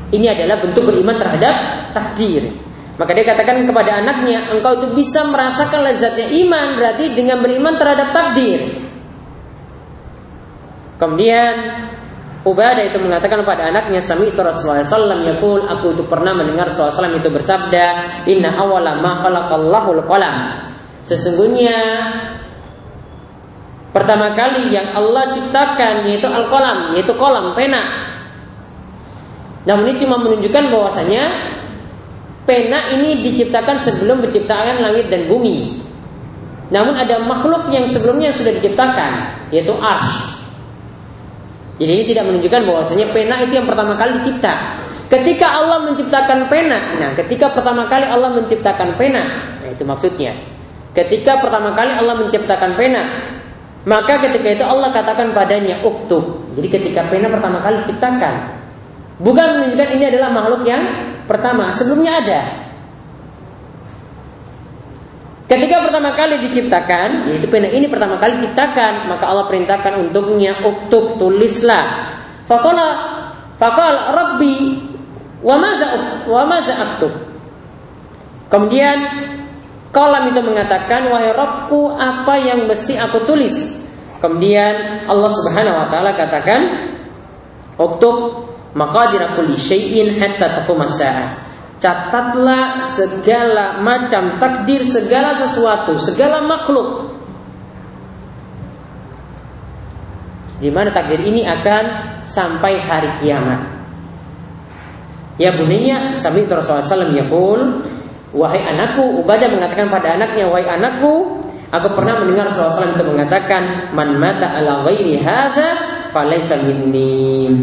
Ini 0.09 0.25
adalah 0.33 0.57
bentuk 0.61 0.89
beriman 0.89 1.15
terhadap 1.17 1.55
takdir. 1.93 2.49
Maka 2.99 3.15
dia 3.15 3.25
katakan 3.25 3.63
kepada 3.63 4.03
anaknya, 4.03 4.51
engkau 4.51 4.75
itu 4.75 4.87
bisa 4.91 5.23
merasakan 5.29 5.87
lezatnya 5.87 6.27
iman 6.45 6.75
berarti 6.75 7.15
dengan 7.15 7.39
beriman 7.39 7.73
terhadap 7.79 8.11
takdir. 8.11 8.75
Kemudian 10.99 11.55
Ubadah 12.39 12.87
itu 12.87 12.95
mengatakan 13.03 13.43
kepada 13.43 13.67
anaknya 13.67 13.99
Sami 13.99 14.31
itu 14.31 14.39
Rasulullah 14.39 14.79
SAW 14.79 15.27
Yakul 15.27 15.67
aku 15.67 15.91
itu 15.91 16.07
pernah 16.07 16.31
mendengar 16.31 16.71
Rasulullah 16.71 17.11
SAW 17.11 17.19
itu 17.19 17.27
bersabda 17.27 17.85
Inna 18.31 18.55
awala 18.55 18.95
ma 19.03 19.19
qalam 19.19 20.31
Sesungguhnya 21.03 21.77
Pertama 23.99 24.31
kali 24.31 24.71
yang 24.71 24.95
Allah 24.95 25.27
ciptakan 25.27 26.07
yaitu 26.07 26.23
al-qalam, 26.23 26.95
yaitu 26.95 27.11
kolam, 27.19 27.51
pena. 27.51 27.83
Namun 29.67 29.91
ini 29.91 29.99
cuma 29.99 30.15
menunjukkan 30.23 30.71
bahwasanya 30.71 31.23
pena 32.47 32.95
ini 32.95 33.19
diciptakan 33.27 33.75
sebelum 33.75 34.23
menciptakan 34.23 34.79
langit 34.79 35.11
dan 35.11 35.27
bumi. 35.27 35.83
Namun 36.71 36.95
ada 36.95 37.19
makhluk 37.27 37.67
yang 37.75 37.83
sebelumnya 37.83 38.31
sudah 38.31 38.55
diciptakan, 38.55 39.35
yaitu 39.51 39.75
arsh. 39.75 40.39
Jadi 41.75 41.91
ini 41.91 42.05
tidak 42.07 42.23
menunjukkan 42.31 42.61
bahwasanya 42.71 43.07
pena 43.11 43.35
itu 43.43 43.59
yang 43.59 43.67
pertama 43.67 43.99
kali 43.99 44.23
dicipta. 44.23 44.79
Ketika 45.11 45.59
Allah 45.59 45.83
menciptakan 45.83 46.47
pena, 46.47 46.79
nah 47.03 47.11
ketika 47.19 47.51
pertama 47.51 47.83
kali 47.91 48.07
Allah 48.07 48.31
menciptakan 48.31 48.95
pena, 48.95 49.27
nah 49.59 49.67
itu 49.67 49.83
maksudnya. 49.83 50.31
Ketika 50.95 51.41
pertama 51.43 51.75
kali 51.75 51.91
Allah 51.91 52.15
menciptakan 52.15 52.77
pena, 52.77 53.01
maka 53.87 54.19
ketika 54.19 54.59
itu 54.59 54.65
Allah 54.67 54.91
katakan 54.91 55.31
padanya 55.31 55.79
uktub. 55.85 56.51
Jadi 56.59 56.67
ketika 56.67 57.07
pena 57.07 57.31
pertama 57.31 57.63
kali 57.63 57.79
diciptakan, 57.87 58.59
bukan 59.23 59.45
menunjukkan 59.55 59.89
ini 59.95 60.03
adalah 60.11 60.29
makhluk 60.35 60.67
yang 60.67 60.83
pertama, 61.23 61.71
sebelumnya 61.71 62.19
ada. 62.19 62.41
Ketika 65.49 65.81
pertama 65.81 66.13
kali 66.13 66.45
diciptakan, 66.45 67.31
yaitu 67.31 67.49
pena 67.49 67.71
ini 67.71 67.89
pertama 67.89 68.21
kali 68.21 68.37
diciptakan, 68.37 69.09
maka 69.09 69.25
Allah 69.25 69.49
perintahkan 69.49 69.97
untuknya 69.97 70.53
uktub 70.61 71.17
tulislah. 71.17 72.13
Fakola 72.45 72.87
fakol 73.57 73.95
Rabbi 74.13 74.57
wa 75.41 75.55
maza 75.57 75.87
wa 76.29 76.43
maza 76.45 76.73
aktub. 76.77 77.13
Kemudian 78.49 78.97
Kolam 79.89 80.29
itu 80.29 80.41
mengatakan 80.45 81.09
wahai 81.09 81.33
apa 81.33 82.33
yang 82.37 82.69
mesti 82.69 83.01
aku 83.01 83.25
tulis. 83.25 83.81
Kemudian 84.21 85.07
Allah 85.09 85.31
Subhanahu 85.31 85.79
wa 85.79 85.87
taala 85.89 86.11
katakan 86.13 86.61
Uktub 87.79 88.45
maqadir 88.75 89.23
kulli 89.33 89.55
syai'in 89.55 90.19
hatta 90.19 90.61
taqum 90.61 90.83
Catatlah 91.79 92.83
segala 92.91 93.79
macam 93.79 94.35
takdir 94.35 94.83
segala 94.83 95.31
sesuatu, 95.31 95.95
segala 95.95 96.43
makhluk. 96.43 97.15
Di 100.59 100.67
mana 100.67 100.91
takdir 100.91 101.23
ini 101.23 101.47
akan 101.47 101.83
sampai 102.27 102.83
hari 102.83 103.07
kiamat. 103.23 103.63
Ya 105.39 105.55
bunyinya 105.55 106.19
sami 106.19 106.43
Rasulullah 106.43 106.83
SAW 106.83 107.15
yaqul 107.15 107.59
Wahai 108.29 108.61
anakku, 108.61 109.25
Ubadah 109.25 109.49
mengatakan 109.49 109.89
pada 109.89 110.13
anaknya, 110.13 110.45
wahai 110.45 110.69
anakku, 110.69 111.41
aku 111.73 111.87
pernah 111.97 112.21
mendengar 112.21 112.53
Rasulullah 112.53 112.93
itu 112.93 113.05
mengatakan, 113.09 113.63
man 113.97 114.21
mata 114.21 114.53
ala 114.53 114.85
ghairi 114.85 115.17
hadza 115.17 115.69
falaysa 116.13 116.61
minni. 116.61 117.57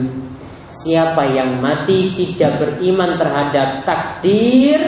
Siapa 0.75 1.23
yang 1.31 1.63
mati 1.63 2.13
tidak 2.19 2.59
beriman 2.59 3.15
terhadap 3.15 3.87
takdir, 3.87 4.83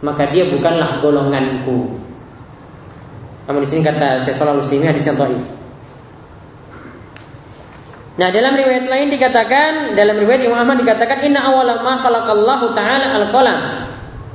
maka 0.00 0.30
dia 0.30 0.46
bukanlah 0.48 1.02
golonganku. 1.02 1.98
Namun 3.50 3.66
di 3.66 3.68
sini 3.68 3.82
kata 3.82 4.22
Syekh 4.22 4.38
Shalal 4.38 4.62
Utsaimin 4.62 4.94
hadis 4.94 5.10
yang 5.10 5.18
dhaif. 5.18 5.42
Nah 8.14 8.28
dalam 8.30 8.52
riwayat 8.54 8.86
lain 8.86 9.10
dikatakan 9.10 9.98
dalam 9.98 10.22
riwayat 10.22 10.44
Imam 10.44 10.60
Ahmad 10.60 10.78
dikatakan 10.78 11.24
inna 11.24 11.50
awala 11.50 11.82
ma 11.82 11.98
khalaqallahu 11.98 12.76
taala 12.78 13.16
al-qalam 13.16 13.89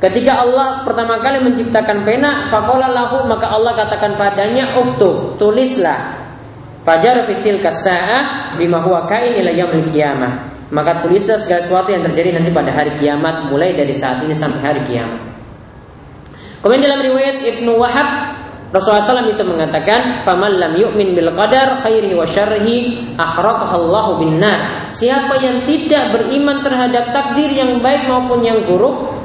Ketika 0.06 0.38
Allah 0.38 0.86
pertama 0.86 1.18
kali 1.18 1.42
menciptakan 1.42 2.06
pena, 2.06 2.46
fakola 2.54 2.94
lahu 2.94 3.26
maka 3.26 3.50
Allah 3.50 3.74
katakan 3.74 4.14
padanya 4.14 4.78
uktub, 4.78 5.34
tulislah. 5.42 6.14
Fajar 6.86 7.26
fikil 7.26 7.66
kasa'ah 7.66 8.54
bima 8.62 8.78
huwa 8.86 9.10
kain 9.10 9.42
ila 9.42 9.50
yaumil 9.50 9.90
maka 10.70 11.02
tulislah 11.02 11.42
segala 11.42 11.62
sesuatu 11.66 11.90
yang 11.90 12.06
terjadi 12.06 12.38
nanti 12.38 12.54
pada 12.54 12.70
hari 12.70 12.94
kiamat 13.02 13.50
mulai 13.50 13.74
dari 13.74 13.90
saat 13.90 14.22
ini 14.22 14.38
sampai 14.38 14.62
hari 14.62 14.82
kiamat. 14.86 15.18
Kemudian 16.62 16.86
dalam 16.86 17.02
riwayat 17.02 17.42
Ibnu 17.42 17.78
Wahab 17.82 18.10
Rasulullah 18.74 19.24
SAW 19.24 19.32
itu 19.32 19.46
mengatakan, 19.46 20.26
"Faman 20.28 20.60
lam 20.60 20.74
yu'min 20.76 21.16
bil 21.16 21.32
qadar 21.32 21.80
khairihi 21.86 22.18
wa 22.18 22.28
syarrihi 22.28 22.78
akhraqahallahu 23.16 24.22
bin 24.22 24.42
nar." 24.42 24.92
Siapa 24.92 25.38
yang 25.40 25.64
tidak 25.64 26.12
beriman 26.12 26.60
terhadap 26.60 27.14
takdir 27.16 27.56
yang 27.56 27.80
baik 27.80 28.10
maupun 28.10 28.44
yang 28.44 28.66
buruk, 28.68 29.16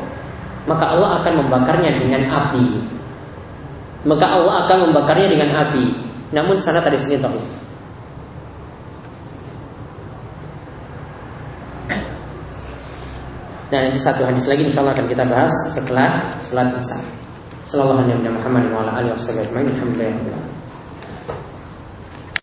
maka 0.69 0.85
Allah 0.93 1.23
akan 1.23 1.33
membakarnya 1.47 1.91
dengan 1.97 2.23
api. 2.29 2.67
Maka 4.05 4.27
Allah 4.29 4.55
akan 4.67 4.77
membakarnya 4.91 5.29
dengan 5.29 5.51
api. 5.69 5.93
Namun 6.33 6.57
sana 6.57 6.81
tadi 6.81 6.97
sini 6.97 7.17
dhaif. 7.21 7.47
Dan 13.71 13.87
nanti 13.87 14.03
satu 14.03 14.27
hadis 14.27 14.51
lagi 14.51 14.67
insya 14.67 14.83
Allah 14.83 14.99
akan 14.99 15.07
kita 15.07 15.25
bahas 15.31 15.55
setelah 15.71 16.35
sholat 16.43 16.75
isya. 16.75 16.99
Sallallahu 17.71 18.03
alaihi 18.03 18.19
wa 18.19 18.19
sallam 18.19 18.35
Muhammad 18.35 18.65
wa 18.75 18.79
ala 18.83 18.91
alihi. 18.99 19.15
Alhamdulillah. 19.15 20.50